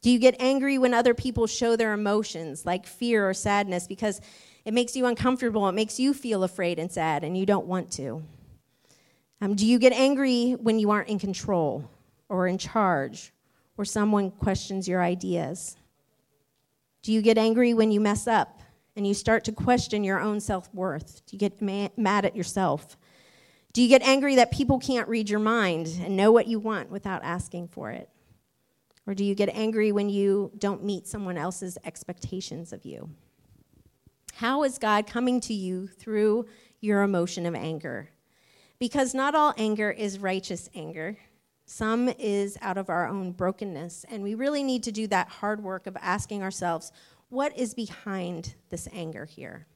Do 0.00 0.10
you 0.10 0.18
get 0.18 0.36
angry 0.38 0.76
when 0.78 0.94
other 0.94 1.14
people 1.14 1.46
show 1.46 1.76
their 1.76 1.92
emotions, 1.92 2.66
like 2.66 2.86
fear 2.86 3.28
or 3.28 3.34
sadness, 3.34 3.86
because 3.86 4.20
it 4.64 4.72
makes 4.72 4.96
you 4.96 5.06
uncomfortable. 5.06 5.68
It 5.68 5.72
makes 5.72 6.00
you 6.00 6.14
feel 6.14 6.42
afraid 6.42 6.78
and 6.78 6.90
sad, 6.90 7.24
and 7.24 7.36
you 7.36 7.46
don't 7.46 7.66
want 7.66 7.90
to. 7.92 8.22
Um, 9.40 9.54
do 9.54 9.66
you 9.66 9.78
get 9.78 9.92
angry 9.92 10.52
when 10.52 10.78
you 10.78 10.90
aren't 10.90 11.08
in 11.08 11.18
control 11.18 11.90
or 12.28 12.46
in 12.46 12.56
charge 12.56 13.32
or 13.76 13.84
someone 13.84 14.30
questions 14.30 14.88
your 14.88 15.02
ideas? 15.02 15.76
Do 17.02 17.12
you 17.12 17.20
get 17.20 17.36
angry 17.36 17.74
when 17.74 17.90
you 17.90 18.00
mess 18.00 18.26
up 18.26 18.62
and 18.96 19.06
you 19.06 19.12
start 19.12 19.44
to 19.44 19.52
question 19.52 20.04
your 20.04 20.20
own 20.20 20.40
self 20.40 20.72
worth? 20.72 21.26
Do 21.26 21.34
you 21.34 21.38
get 21.38 21.60
ma- 21.60 21.90
mad 21.96 22.24
at 22.24 22.34
yourself? 22.34 22.96
Do 23.74 23.82
you 23.82 23.88
get 23.88 24.02
angry 24.02 24.36
that 24.36 24.52
people 24.52 24.78
can't 24.78 25.08
read 25.08 25.28
your 25.28 25.40
mind 25.40 25.88
and 26.00 26.16
know 26.16 26.32
what 26.32 26.46
you 26.46 26.58
want 26.58 26.90
without 26.90 27.22
asking 27.24 27.68
for 27.68 27.90
it? 27.90 28.08
Or 29.06 29.14
do 29.14 29.24
you 29.24 29.34
get 29.34 29.50
angry 29.50 29.92
when 29.92 30.08
you 30.08 30.52
don't 30.56 30.82
meet 30.84 31.06
someone 31.06 31.36
else's 31.36 31.76
expectations 31.84 32.72
of 32.72 32.86
you? 32.86 33.10
How 34.38 34.64
is 34.64 34.78
God 34.78 35.06
coming 35.06 35.40
to 35.42 35.54
you 35.54 35.86
through 35.86 36.46
your 36.80 37.02
emotion 37.02 37.46
of 37.46 37.54
anger? 37.54 38.10
Because 38.80 39.14
not 39.14 39.36
all 39.36 39.54
anger 39.56 39.92
is 39.92 40.18
righteous 40.18 40.68
anger. 40.74 41.16
Some 41.66 42.08
is 42.18 42.58
out 42.60 42.76
of 42.76 42.90
our 42.90 43.06
own 43.06 43.30
brokenness. 43.30 44.04
And 44.10 44.24
we 44.24 44.34
really 44.34 44.64
need 44.64 44.82
to 44.82 44.92
do 44.92 45.06
that 45.06 45.28
hard 45.28 45.62
work 45.62 45.86
of 45.86 45.96
asking 46.00 46.42
ourselves, 46.42 46.90
what 47.28 47.56
is 47.56 47.74
behind 47.74 48.56
this 48.70 48.88
anger 48.92 49.24
here? 49.24 49.66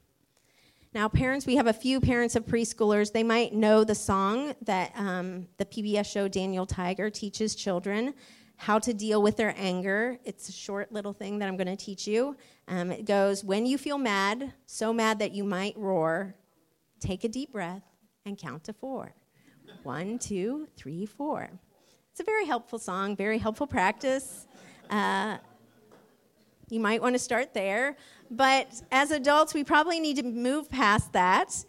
Now, 0.93 1.07
parents, 1.07 1.45
we 1.45 1.55
have 1.55 1.67
a 1.67 1.73
few 1.73 2.01
parents 2.01 2.35
of 2.35 2.45
preschoolers. 2.45 3.13
They 3.13 3.23
might 3.23 3.53
know 3.53 3.85
the 3.85 3.95
song 3.95 4.55
that 4.63 4.91
um, 4.95 5.47
the 5.57 5.65
PBS 5.65 6.05
show 6.11 6.27
Daniel 6.27 6.65
Tiger 6.65 7.09
teaches 7.09 7.55
children 7.55 8.13
how 8.59 8.77
to 8.77 8.93
deal 8.93 9.21
with 9.21 9.37
their 9.37 9.55
anger. 9.57 10.19
It's 10.25 10.49
a 10.49 10.51
short 10.51 10.91
little 10.91 11.13
thing 11.13 11.39
that 11.39 11.47
I'm 11.47 11.55
going 11.55 11.67
to 11.67 11.77
teach 11.77 12.05
you. 12.05 12.35
Um, 12.67 12.91
it 12.91 13.05
goes 13.05 13.41
When 13.41 13.65
you 13.65 13.77
feel 13.77 13.97
mad, 13.97 14.53
so 14.65 14.91
mad 14.91 15.19
that 15.19 15.31
you 15.31 15.45
might 15.45 15.77
roar, 15.77 16.35
take 16.99 17.23
a 17.23 17.29
deep 17.29 17.53
breath 17.53 17.83
and 18.25 18.37
count 18.37 18.65
to 18.65 18.73
four. 18.73 19.15
One, 19.83 20.19
two, 20.19 20.67
three, 20.75 21.05
four. 21.05 21.49
It's 22.11 22.19
a 22.19 22.25
very 22.25 22.45
helpful 22.45 22.79
song, 22.79 23.15
very 23.15 23.37
helpful 23.37 23.65
practice. 23.65 24.45
Uh, 24.89 25.37
you 26.69 26.81
might 26.81 27.01
want 27.01 27.15
to 27.15 27.19
start 27.19 27.53
there. 27.53 27.95
But 28.29 28.81
as 28.91 29.11
adults, 29.11 29.53
we 29.53 29.63
probably 29.63 30.01
need 30.01 30.17
to 30.17 30.23
move 30.23 30.69
past 30.69 31.13
that 31.13 31.63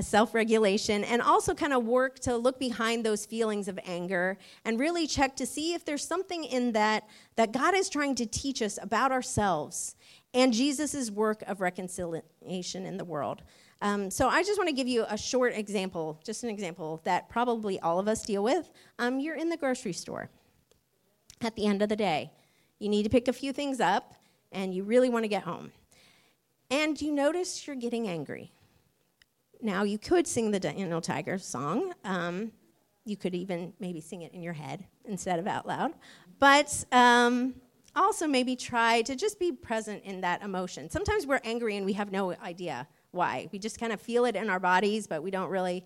self 0.00 0.34
regulation 0.34 1.04
and 1.04 1.20
also 1.22 1.54
kind 1.54 1.72
of 1.72 1.84
work 1.84 2.18
to 2.20 2.36
look 2.36 2.58
behind 2.58 3.04
those 3.04 3.26
feelings 3.26 3.68
of 3.68 3.78
anger 3.84 4.38
and 4.64 4.78
really 4.78 5.06
check 5.06 5.36
to 5.36 5.46
see 5.46 5.74
if 5.74 5.84
there's 5.84 6.06
something 6.06 6.44
in 6.44 6.72
that 6.72 7.08
that 7.36 7.52
God 7.52 7.74
is 7.74 7.88
trying 7.88 8.14
to 8.16 8.26
teach 8.26 8.62
us 8.62 8.78
about 8.80 9.12
ourselves 9.12 9.96
and 10.34 10.52
Jesus' 10.52 11.10
work 11.10 11.42
of 11.42 11.60
reconciliation 11.60 12.86
in 12.86 12.96
the 12.96 13.04
world. 13.04 13.42
Um, 13.82 14.10
so 14.10 14.28
I 14.28 14.42
just 14.42 14.58
want 14.58 14.68
to 14.68 14.74
give 14.74 14.86
you 14.86 15.04
a 15.08 15.18
short 15.18 15.54
example, 15.54 16.20
just 16.24 16.44
an 16.44 16.50
example 16.50 17.00
that 17.04 17.28
probably 17.28 17.80
all 17.80 17.98
of 17.98 18.06
us 18.06 18.22
deal 18.22 18.42
with. 18.42 18.70
Um, 18.98 19.18
you're 19.18 19.36
in 19.36 19.48
the 19.48 19.56
grocery 19.56 19.92
store 19.92 20.30
at 21.40 21.56
the 21.56 21.66
end 21.66 21.82
of 21.82 21.88
the 21.88 21.96
day. 21.96 22.30
You 22.78 22.88
need 22.88 23.02
to 23.02 23.10
pick 23.10 23.28
a 23.28 23.32
few 23.32 23.52
things 23.52 23.80
up 23.80 24.14
and 24.52 24.72
you 24.72 24.84
really 24.84 25.08
want 25.08 25.24
to 25.24 25.28
get 25.28 25.42
home. 25.42 25.72
And 26.70 27.00
you 27.00 27.12
notice 27.12 27.66
you're 27.66 27.76
getting 27.76 28.08
angry. 28.08 28.52
Now, 29.62 29.84
you 29.84 29.96
could 29.96 30.26
sing 30.26 30.50
the 30.50 30.58
Daniel 30.58 31.00
Tiger 31.00 31.38
song. 31.38 31.92
Um, 32.04 32.50
you 33.04 33.16
could 33.16 33.34
even 33.34 33.72
maybe 33.78 34.00
sing 34.00 34.22
it 34.22 34.32
in 34.32 34.42
your 34.42 34.52
head 34.52 34.84
instead 35.04 35.38
of 35.38 35.46
out 35.46 35.66
loud. 35.66 35.92
But 36.40 36.84
um, 36.90 37.54
also, 37.94 38.26
maybe 38.26 38.56
try 38.56 39.02
to 39.02 39.14
just 39.14 39.38
be 39.38 39.52
present 39.52 40.02
in 40.04 40.20
that 40.22 40.42
emotion. 40.42 40.90
Sometimes 40.90 41.26
we're 41.26 41.40
angry 41.44 41.76
and 41.76 41.86
we 41.86 41.92
have 41.92 42.10
no 42.10 42.32
idea 42.42 42.88
why. 43.12 43.48
We 43.52 43.60
just 43.60 43.78
kind 43.78 43.92
of 43.92 44.00
feel 44.00 44.24
it 44.24 44.34
in 44.34 44.50
our 44.50 44.58
bodies, 44.58 45.06
but 45.06 45.22
we 45.22 45.30
don't 45.30 45.48
really 45.48 45.84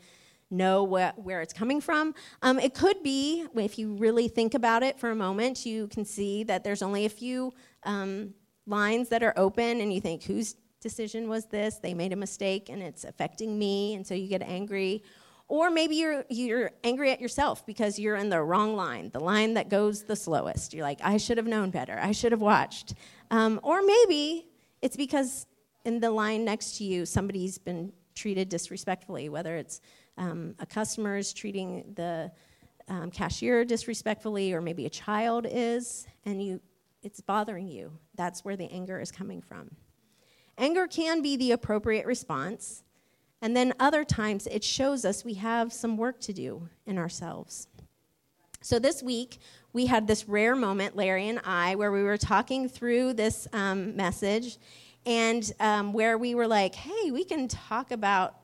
know 0.50 0.86
wh- 0.86 1.18
where 1.18 1.42
it's 1.42 1.52
coming 1.52 1.80
from. 1.80 2.14
Um, 2.40 2.58
it 2.58 2.72
could 2.72 3.02
be, 3.02 3.46
if 3.56 3.78
you 3.78 3.94
really 3.94 4.28
think 4.28 4.54
about 4.54 4.82
it 4.82 4.98
for 4.98 5.10
a 5.10 5.16
moment, 5.16 5.66
you 5.66 5.88
can 5.88 6.04
see 6.04 6.44
that 6.44 6.64
there's 6.64 6.82
only 6.82 7.04
a 7.04 7.10
few 7.10 7.52
um, 7.82 8.32
lines 8.66 9.10
that 9.10 9.22
are 9.22 9.34
open, 9.36 9.80
and 9.80 9.92
you 9.92 10.00
think, 10.00 10.22
whose 10.22 10.54
decision 10.88 11.28
was 11.28 11.46
this? 11.46 11.78
They 11.86 11.94
made 11.94 12.12
a 12.12 12.16
mistake 12.26 12.68
and 12.68 12.80
it's 12.80 13.02
affecting 13.02 13.58
me, 13.58 13.94
and 13.94 14.06
so 14.06 14.14
you 14.14 14.28
get 14.28 14.42
angry. 14.42 15.02
Or 15.48 15.70
maybe 15.70 15.96
you're, 15.96 16.24
you're 16.28 16.70
angry 16.84 17.10
at 17.10 17.20
yourself 17.20 17.66
because 17.66 17.98
you're 17.98 18.16
in 18.16 18.28
the 18.30 18.40
wrong 18.40 18.76
line, 18.76 19.10
the 19.12 19.24
line 19.32 19.54
that 19.54 19.68
goes 19.68 20.04
the 20.04 20.16
slowest. 20.16 20.74
You're 20.74 20.84
like, 20.84 21.00
I 21.02 21.16
should 21.16 21.38
have 21.38 21.46
known 21.46 21.70
better, 21.70 21.98
I 22.00 22.12
should 22.12 22.32
have 22.32 22.40
watched. 22.40 22.94
Um, 23.30 23.58
or 23.62 23.82
maybe 23.82 24.46
it's 24.80 24.96
because 24.96 25.46
in 25.84 26.00
the 26.00 26.10
line 26.10 26.44
next 26.44 26.78
to 26.78 26.84
you, 26.84 27.06
somebody's 27.06 27.58
been 27.58 27.92
treated 28.14 28.48
disrespectfully, 28.48 29.28
whether 29.28 29.56
it's 29.56 29.80
um, 30.18 30.54
a 30.58 30.66
customer 30.66 31.16
is 31.16 31.32
treating 31.32 31.92
the 31.94 32.30
um, 32.88 33.10
cashier 33.10 33.64
disrespectfully, 33.64 34.52
or 34.52 34.60
maybe 34.60 34.86
a 34.86 34.90
child 34.90 35.46
is, 35.48 36.06
and 36.24 36.42
you, 36.42 36.60
it's 37.02 37.20
bothering 37.20 37.68
you. 37.68 37.92
That's 38.14 38.44
where 38.44 38.56
the 38.56 38.70
anger 38.70 39.00
is 39.00 39.10
coming 39.10 39.42
from. 39.42 39.70
Anger 40.58 40.86
can 40.86 41.22
be 41.22 41.36
the 41.36 41.52
appropriate 41.52 42.06
response, 42.06 42.82
and 43.42 43.56
then 43.56 43.74
other 43.78 44.04
times 44.04 44.46
it 44.46 44.64
shows 44.64 45.04
us 45.04 45.24
we 45.24 45.34
have 45.34 45.72
some 45.72 45.96
work 45.96 46.20
to 46.20 46.32
do 46.32 46.68
in 46.86 46.96
ourselves. 46.98 47.68
So 48.62 48.78
this 48.78 49.02
week, 49.02 49.38
we 49.72 49.86
had 49.86 50.06
this 50.06 50.28
rare 50.28 50.56
moment, 50.56 50.96
Larry 50.96 51.28
and 51.28 51.40
I, 51.44 51.74
where 51.74 51.92
we 51.92 52.02
were 52.02 52.16
talking 52.16 52.68
through 52.68 53.12
this 53.12 53.46
um, 53.52 53.94
message 53.94 54.56
and 55.04 55.52
um, 55.60 55.92
where 55.92 56.18
we 56.18 56.34
were 56.34 56.48
like, 56.48 56.74
hey, 56.74 57.10
we 57.10 57.22
can 57.22 57.46
talk 57.46 57.92
about 57.92 58.34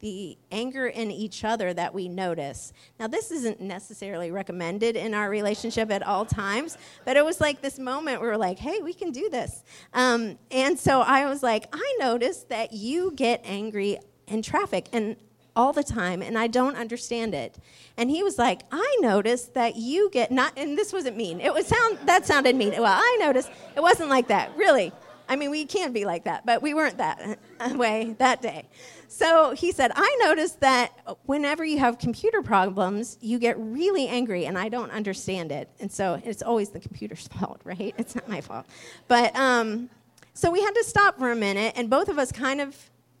the 0.00 0.36
anger 0.50 0.86
in 0.86 1.10
each 1.10 1.44
other 1.44 1.72
that 1.72 1.94
we 1.94 2.08
notice. 2.08 2.72
Now, 2.98 3.06
this 3.06 3.30
isn't 3.30 3.60
necessarily 3.60 4.30
recommended 4.30 4.96
in 4.96 5.14
our 5.14 5.30
relationship 5.30 5.90
at 5.90 6.02
all 6.02 6.24
times, 6.24 6.76
but 7.04 7.16
it 7.16 7.24
was 7.24 7.40
like 7.40 7.60
this 7.60 7.78
moment 7.78 8.20
where 8.20 8.30
we're 8.30 8.36
like, 8.36 8.58
hey, 8.58 8.80
we 8.82 8.92
can 8.92 9.12
do 9.12 9.28
this. 9.30 9.62
Um, 9.92 10.38
and 10.50 10.78
so 10.78 11.00
I 11.02 11.26
was 11.26 11.42
like, 11.42 11.68
I 11.72 11.96
noticed 12.00 12.48
that 12.48 12.72
you 12.72 13.12
get 13.14 13.42
angry 13.44 13.98
in 14.26 14.42
traffic 14.42 14.88
and 14.92 15.16
all 15.56 15.72
the 15.72 15.82
time, 15.82 16.22
and 16.22 16.38
I 16.38 16.46
don't 16.46 16.76
understand 16.76 17.34
it. 17.34 17.58
And 17.96 18.10
he 18.10 18.22
was 18.22 18.38
like, 18.38 18.62
I 18.70 18.96
noticed 19.00 19.54
that 19.54 19.76
you 19.76 20.08
get 20.10 20.30
not, 20.30 20.52
and 20.56 20.78
this 20.78 20.92
wasn't 20.92 21.16
mean. 21.16 21.40
It 21.40 21.52
was 21.52 21.66
sound 21.66 21.98
that 22.06 22.24
sounded 22.24 22.56
mean. 22.56 22.70
Well, 22.70 22.84
I 22.86 23.18
noticed 23.20 23.50
it 23.76 23.82
wasn't 23.82 24.08
like 24.08 24.28
that, 24.28 24.56
really. 24.56 24.92
I 25.30 25.36
mean, 25.36 25.50
we 25.50 25.64
can 25.64 25.92
be 25.92 26.04
like 26.04 26.24
that, 26.24 26.44
but 26.44 26.60
we 26.60 26.74
weren't 26.74 26.98
that 26.98 27.38
way 27.76 28.16
that 28.18 28.42
day. 28.42 28.68
So 29.06 29.52
he 29.52 29.70
said, 29.70 29.92
I 29.94 30.18
noticed 30.24 30.58
that 30.60 30.92
whenever 31.24 31.64
you 31.64 31.78
have 31.78 31.98
computer 31.98 32.42
problems, 32.42 33.16
you 33.20 33.38
get 33.38 33.56
really 33.58 34.08
angry, 34.08 34.46
and 34.46 34.58
I 34.58 34.68
don't 34.68 34.90
understand 34.90 35.52
it. 35.52 35.68
And 35.78 35.90
so 35.90 36.20
it's 36.24 36.42
always 36.42 36.70
the 36.70 36.80
computer's 36.80 37.28
fault, 37.38 37.60
right? 37.62 37.94
It's 37.96 38.16
not 38.16 38.28
my 38.28 38.40
fault. 38.40 38.66
But 39.06 39.34
um, 39.36 39.88
so 40.34 40.50
we 40.50 40.62
had 40.62 40.72
to 40.72 40.84
stop 40.84 41.16
for 41.16 41.30
a 41.30 41.36
minute, 41.36 41.74
and 41.76 41.88
both 41.88 42.08
of 42.08 42.18
us 42.18 42.32
kind 42.32 42.60
of 42.60 42.76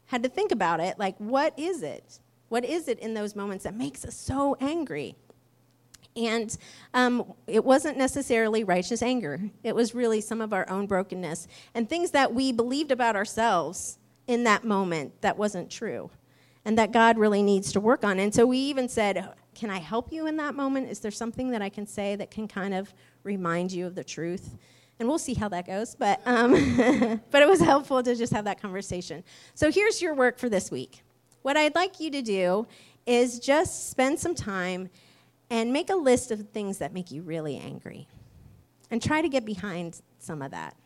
had 0.06 0.24
to 0.24 0.28
think 0.28 0.50
about 0.50 0.80
it 0.80 0.98
like, 0.98 1.16
what 1.18 1.56
is 1.56 1.84
it? 1.84 2.18
What 2.48 2.64
is 2.64 2.88
it 2.88 2.98
in 2.98 3.14
those 3.14 3.36
moments 3.36 3.62
that 3.62 3.76
makes 3.76 4.04
us 4.04 4.16
so 4.16 4.56
angry? 4.60 5.14
And 6.16 6.56
um, 6.92 7.34
it 7.46 7.64
wasn't 7.64 7.96
necessarily 7.96 8.64
righteous 8.64 9.02
anger. 9.02 9.40
It 9.62 9.74
was 9.74 9.94
really 9.94 10.20
some 10.20 10.40
of 10.40 10.52
our 10.52 10.68
own 10.68 10.86
brokenness 10.86 11.46
and 11.74 11.88
things 11.88 12.10
that 12.10 12.34
we 12.34 12.52
believed 12.52 12.90
about 12.90 13.16
ourselves 13.16 13.98
in 14.26 14.44
that 14.44 14.64
moment 14.64 15.20
that 15.22 15.36
wasn't 15.38 15.70
true 15.70 16.10
and 16.64 16.76
that 16.78 16.92
God 16.92 17.16
really 17.16 17.42
needs 17.42 17.72
to 17.72 17.80
work 17.80 18.04
on. 18.04 18.18
And 18.18 18.34
so 18.34 18.46
we 18.46 18.58
even 18.58 18.88
said, 18.88 19.32
Can 19.54 19.70
I 19.70 19.78
help 19.78 20.12
you 20.12 20.26
in 20.26 20.36
that 20.36 20.54
moment? 20.54 20.90
Is 20.90 21.00
there 21.00 21.10
something 21.10 21.50
that 21.50 21.62
I 21.62 21.68
can 21.68 21.86
say 21.86 22.16
that 22.16 22.30
can 22.30 22.48
kind 22.48 22.74
of 22.74 22.92
remind 23.22 23.72
you 23.72 23.86
of 23.86 23.94
the 23.94 24.04
truth? 24.04 24.56
And 24.98 25.08
we'll 25.08 25.18
see 25.18 25.34
how 25.34 25.48
that 25.48 25.66
goes. 25.66 25.94
But, 25.94 26.20
um, 26.26 26.52
but 27.30 27.42
it 27.42 27.48
was 27.48 27.60
helpful 27.60 28.02
to 28.02 28.14
just 28.14 28.32
have 28.32 28.44
that 28.44 28.60
conversation. 28.60 29.24
So 29.54 29.70
here's 29.70 30.02
your 30.02 30.14
work 30.14 30.38
for 30.38 30.48
this 30.48 30.70
week. 30.70 31.02
What 31.42 31.56
I'd 31.56 31.74
like 31.74 32.00
you 32.00 32.10
to 32.10 32.20
do 32.20 32.66
is 33.06 33.38
just 33.38 33.88
spend 33.90 34.18
some 34.20 34.34
time 34.34 34.90
and 35.50 35.72
make 35.72 35.90
a 35.90 35.96
list 35.96 36.30
of 36.30 36.48
things 36.50 36.78
that 36.78 36.94
make 36.94 37.10
you 37.10 37.22
really 37.22 37.58
angry. 37.58 38.08
And 38.90 39.02
try 39.02 39.20
to 39.20 39.28
get 39.28 39.44
behind 39.44 40.00
some 40.18 40.42
of 40.42 40.52
that. 40.52 40.76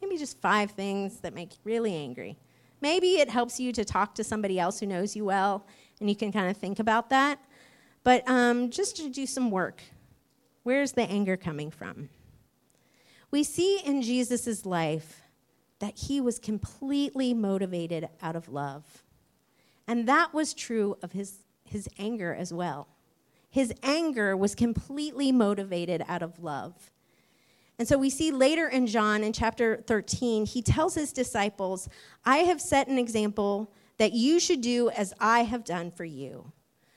Maybe 0.00 0.16
just 0.16 0.40
five 0.40 0.70
things 0.72 1.18
that 1.18 1.34
make 1.34 1.52
you 1.52 1.58
really 1.64 1.94
angry. 1.94 2.38
Maybe 2.80 3.14
it 3.14 3.28
helps 3.28 3.58
you 3.58 3.72
to 3.72 3.84
talk 3.84 4.14
to 4.16 4.24
somebody 4.24 4.58
else 4.58 4.80
who 4.80 4.86
knows 4.86 5.16
you 5.16 5.24
well, 5.24 5.66
and 6.00 6.08
you 6.08 6.16
can 6.16 6.32
kind 6.32 6.50
of 6.50 6.56
think 6.56 6.78
about 6.78 7.10
that. 7.10 7.38
But 8.02 8.28
um, 8.28 8.70
just 8.70 8.96
to 8.96 9.08
do 9.08 9.26
some 9.26 9.50
work, 9.50 9.82
where's 10.62 10.92
the 10.92 11.02
anger 11.02 11.36
coming 11.36 11.70
from? 11.70 12.10
We 13.30 13.42
see 13.42 13.80
in 13.84 14.02
Jesus' 14.02 14.66
life 14.66 15.22
that 15.78 15.96
he 15.96 16.20
was 16.20 16.38
completely 16.38 17.34
motivated 17.34 18.08
out 18.22 18.36
of 18.36 18.48
love. 18.48 19.02
And 19.88 20.06
that 20.06 20.32
was 20.32 20.54
true 20.54 20.96
of 21.02 21.12
his, 21.12 21.38
his 21.64 21.88
anger 21.98 22.34
as 22.34 22.52
well. 22.52 22.88
His 23.54 23.72
anger 23.84 24.36
was 24.36 24.56
completely 24.56 25.30
motivated 25.30 26.04
out 26.08 26.24
of 26.24 26.42
love. 26.42 26.90
And 27.78 27.86
so 27.86 27.96
we 27.96 28.10
see 28.10 28.32
later 28.32 28.66
in 28.66 28.88
John 28.88 29.22
in 29.22 29.32
chapter 29.32 29.76
13, 29.86 30.44
he 30.44 30.60
tells 30.60 30.96
his 30.96 31.12
disciples, 31.12 31.88
I 32.24 32.38
have 32.38 32.60
set 32.60 32.88
an 32.88 32.98
example 32.98 33.70
that 33.96 34.12
you 34.12 34.40
should 34.40 34.60
do 34.60 34.90
as 34.90 35.14
I 35.20 35.44
have 35.44 35.62
done 35.62 35.92
for 35.92 36.04
you. 36.04 36.50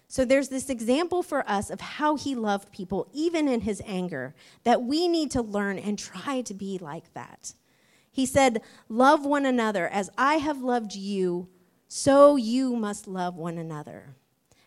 So 0.08 0.26
there's 0.26 0.50
this 0.50 0.72
example 0.72 1.22
for 1.22 1.48
us 1.48 1.70
of 1.70 1.80
how 1.80 2.16
he 2.16 2.34
loved 2.34 2.72
people, 2.72 3.08
even 3.14 3.48
in 3.48 3.62
his 3.62 3.80
anger, 3.86 4.34
that 4.64 4.82
we 4.82 5.08
need 5.08 5.30
to 5.32 5.44
learn 5.44 5.78
and 5.78 6.00
try 6.00 6.42
to 6.42 6.56
be 6.56 6.80
like 6.80 7.14
that. 7.14 7.54
He 8.10 8.26
said, 8.26 8.64
Love 8.90 9.24
one 9.24 9.46
another 9.46 9.88
as 9.88 10.10
I 10.18 10.38
have 10.38 10.64
loved 10.64 10.96
you, 10.96 11.50
so 11.88 12.36
you 12.36 12.76
must 12.76 13.08
love 13.08 13.36
one 13.36 13.60
another. 13.60 14.16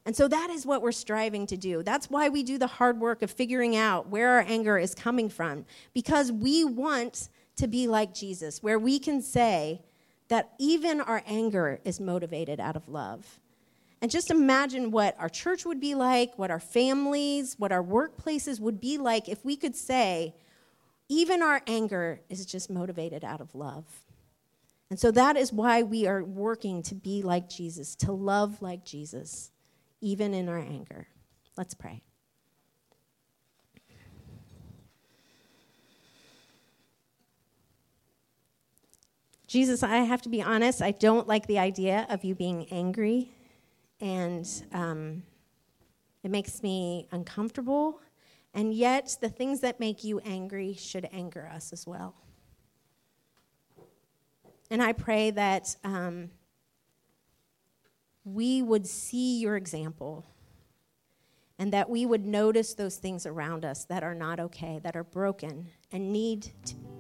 And 0.06 0.16
so 0.16 0.28
that 0.28 0.50
is 0.50 0.64
what 0.64 0.82
we're 0.82 0.92
striving 0.92 1.46
to 1.46 1.56
do. 1.56 1.82
That's 1.82 2.08
why 2.08 2.30
we 2.30 2.42
do 2.42 2.58
the 2.58 2.66
hard 2.66 3.00
work 3.00 3.22
of 3.22 3.30
figuring 3.30 3.76
out 3.76 4.08
where 4.08 4.30
our 4.30 4.44
anger 4.46 4.78
is 4.78 4.94
coming 4.94 5.28
from, 5.28 5.66
because 5.92 6.32
we 6.32 6.64
want 6.64 7.28
to 7.56 7.68
be 7.68 7.86
like 7.86 8.14
Jesus, 8.14 8.62
where 8.62 8.78
we 8.78 8.98
can 8.98 9.20
say 9.20 9.82
that 10.28 10.52
even 10.58 11.00
our 11.00 11.22
anger 11.26 11.80
is 11.84 12.00
motivated 12.00 12.60
out 12.60 12.76
of 12.76 12.88
love. 12.88 13.40
And 14.00 14.10
just 14.10 14.30
imagine 14.30 14.90
what 14.90 15.14
our 15.18 15.28
church 15.28 15.66
would 15.66 15.80
be 15.80 15.94
like, 15.94 16.38
what 16.38 16.50
our 16.50 16.60
families, 16.60 17.56
what 17.58 17.70
our 17.70 17.82
workplaces 17.82 18.58
would 18.58 18.80
be 18.80 18.96
like 18.96 19.28
if 19.28 19.44
we 19.44 19.56
could 19.56 19.76
say, 19.76 20.34
even 21.08 21.42
our 21.42 21.60
anger 21.66 22.22
is 22.30 22.46
just 22.46 22.70
motivated 22.70 23.24
out 23.24 23.42
of 23.42 23.54
love. 23.54 23.84
And 24.88 24.98
so 24.98 25.10
that 25.10 25.36
is 25.36 25.52
why 25.52 25.82
we 25.82 26.06
are 26.06 26.24
working 26.24 26.82
to 26.84 26.94
be 26.94 27.22
like 27.22 27.50
Jesus, 27.50 27.94
to 27.96 28.12
love 28.12 28.62
like 28.62 28.84
Jesus 28.84 29.50
even 30.00 30.34
in 30.34 30.48
our 30.48 30.58
anger. 30.58 31.06
Let's 31.56 31.74
pray. 31.74 32.02
Jesus, 39.46 39.82
I 39.82 39.96
have 39.96 40.22
to 40.22 40.28
be 40.28 40.40
honest, 40.40 40.80
I 40.80 40.92
don't 40.92 41.26
like 41.26 41.48
the 41.48 41.58
idea 41.58 42.06
of 42.08 42.24
you 42.24 42.36
being 42.36 42.68
angry, 42.70 43.32
and 44.00 44.48
um, 44.72 45.24
it 46.22 46.30
makes 46.30 46.62
me 46.62 47.08
uncomfortable. 47.10 48.00
And 48.54 48.72
yet, 48.72 49.16
the 49.20 49.28
things 49.28 49.58
that 49.60 49.80
make 49.80 50.04
you 50.04 50.20
angry 50.20 50.74
should 50.74 51.08
anger 51.12 51.50
us 51.52 51.72
as 51.72 51.84
well. 51.84 52.14
And 54.70 54.80
I 54.80 54.92
pray 54.92 55.32
that 55.32 55.74
um, 55.82 56.30
we 58.34 58.62
would 58.62 58.86
see 58.86 59.38
your 59.40 59.56
example 59.56 60.26
and 61.58 61.72
that 61.72 61.90
we 61.90 62.06
would 62.06 62.24
notice 62.24 62.74
those 62.74 62.96
things 62.96 63.26
around 63.26 63.64
us 63.66 63.84
that 63.84 64.02
are 64.02 64.14
not 64.14 64.40
okay, 64.40 64.80
that 64.82 64.96
are 64.96 65.04
broken, 65.04 65.68
and 65.92 66.10
need 66.10 66.50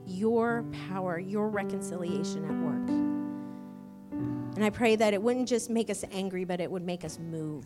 your 0.06 0.64
power, 0.88 1.18
your 1.18 1.48
reconciliation 1.48 2.44
at 2.44 2.52
work. 2.62 2.88
And 4.56 4.64
I 4.64 4.68
pray 4.68 4.96
that 4.96 5.14
it 5.14 5.22
wouldn't 5.22 5.48
just 5.48 5.70
make 5.70 5.88
us 5.88 6.04
angry, 6.12 6.44
but 6.44 6.60
it 6.60 6.70
would 6.70 6.82
make 6.82 7.04
us 7.06 7.18
move. 7.18 7.64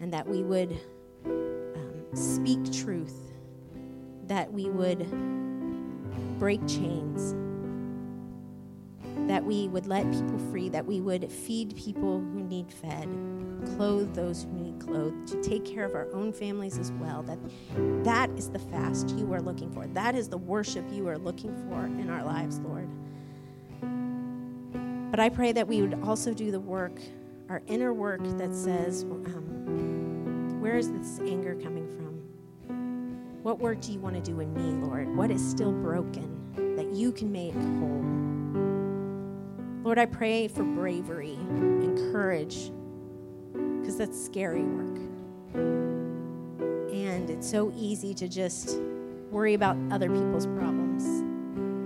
And 0.00 0.12
that 0.12 0.26
we 0.26 0.42
would 0.42 0.80
um, 1.24 2.04
speak 2.14 2.72
truth, 2.72 3.32
that 4.26 4.52
we 4.52 4.68
would 4.68 5.08
break 6.40 6.66
chains 6.66 7.34
that 9.28 9.44
we 9.44 9.68
would 9.68 9.86
let 9.86 10.10
people 10.10 10.38
free, 10.50 10.70
that 10.70 10.86
we 10.86 11.00
would 11.00 11.30
feed 11.30 11.76
people 11.76 12.18
who 12.18 12.42
need 12.42 12.72
fed, 12.72 13.06
clothe 13.76 14.14
those 14.14 14.44
who 14.44 14.52
need 14.52 14.80
clothed, 14.80 15.28
to 15.28 15.40
take 15.42 15.66
care 15.66 15.84
of 15.84 15.94
our 15.94 16.08
own 16.14 16.32
families 16.32 16.78
as 16.78 16.92
well. 16.92 17.22
That 17.22 17.38
that 18.04 18.30
is 18.38 18.48
the 18.48 18.58
fast 18.58 19.10
you 19.10 19.32
are 19.34 19.42
looking 19.42 19.70
for. 19.70 19.86
That 19.88 20.14
is 20.14 20.28
the 20.28 20.38
worship 20.38 20.84
you 20.90 21.06
are 21.08 21.18
looking 21.18 21.54
for 21.68 21.84
in 21.84 22.08
our 22.08 22.24
lives, 22.24 22.58
Lord. 22.60 22.88
But 25.10 25.20
I 25.20 25.28
pray 25.28 25.52
that 25.52 25.68
we 25.68 25.82
would 25.82 26.00
also 26.02 26.32
do 26.32 26.50
the 26.50 26.60
work, 26.60 26.98
our 27.50 27.62
inner 27.66 27.92
work 27.92 28.22
that 28.38 28.54
says, 28.54 29.04
um, 29.04 30.58
where 30.60 30.76
is 30.76 30.90
this 30.90 31.20
anger 31.20 31.54
coming 31.54 31.86
from? 31.96 33.42
What 33.42 33.58
work 33.58 33.80
do 33.82 33.92
you 33.92 34.00
want 34.00 34.16
to 34.16 34.22
do 34.22 34.40
in 34.40 34.52
me, 34.54 34.86
Lord? 34.86 35.14
What 35.16 35.30
is 35.30 35.46
still 35.46 35.72
broken 35.72 36.76
that 36.76 36.92
you 36.92 37.12
can 37.12 37.30
make 37.30 37.54
whole? 37.54 38.27
Lord, 39.88 39.98
I 39.98 40.04
pray 40.04 40.48
for 40.48 40.64
bravery 40.64 41.32
and 41.32 42.12
courage 42.12 42.70
because 43.80 43.96
that's 43.96 44.22
scary 44.22 44.62
work. 44.62 44.98
And 46.92 47.30
it's 47.30 47.50
so 47.50 47.72
easy 47.74 48.12
to 48.12 48.28
just 48.28 48.78
worry 49.30 49.54
about 49.54 49.78
other 49.90 50.10
people's 50.10 50.46
problems 50.46 51.04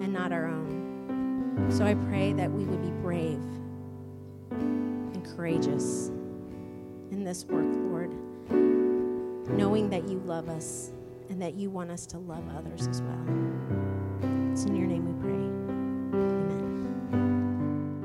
and 0.03 0.13
not 0.13 0.33
our 0.33 0.49
own. 0.49 1.69
So 1.71 1.85
I 1.85 1.95
pray 1.95 2.33
that 2.33 2.51
we 2.51 2.65
would 2.65 2.83
be 2.83 2.91
brave 2.91 3.39
and 4.51 5.25
courageous 5.37 6.09
in 7.13 7.23
this 7.23 7.45
work, 7.45 7.73
Lord, 7.73 8.11
knowing 9.49 9.89
that 9.91 10.09
you 10.09 10.19
love 10.27 10.49
us 10.49 10.91
and 11.31 11.41
that 11.41 11.55
you 11.55 11.71
want 11.71 11.93
us 11.93 12.05
to 12.07 12.19
love 12.19 12.43
others 12.57 12.89
as 12.89 13.01
well. 13.01 13.25
It's 14.51 14.65
in 14.65 14.75
your 14.75 14.89
name 14.89 15.07
we 15.07 15.23
pray. 15.23 15.42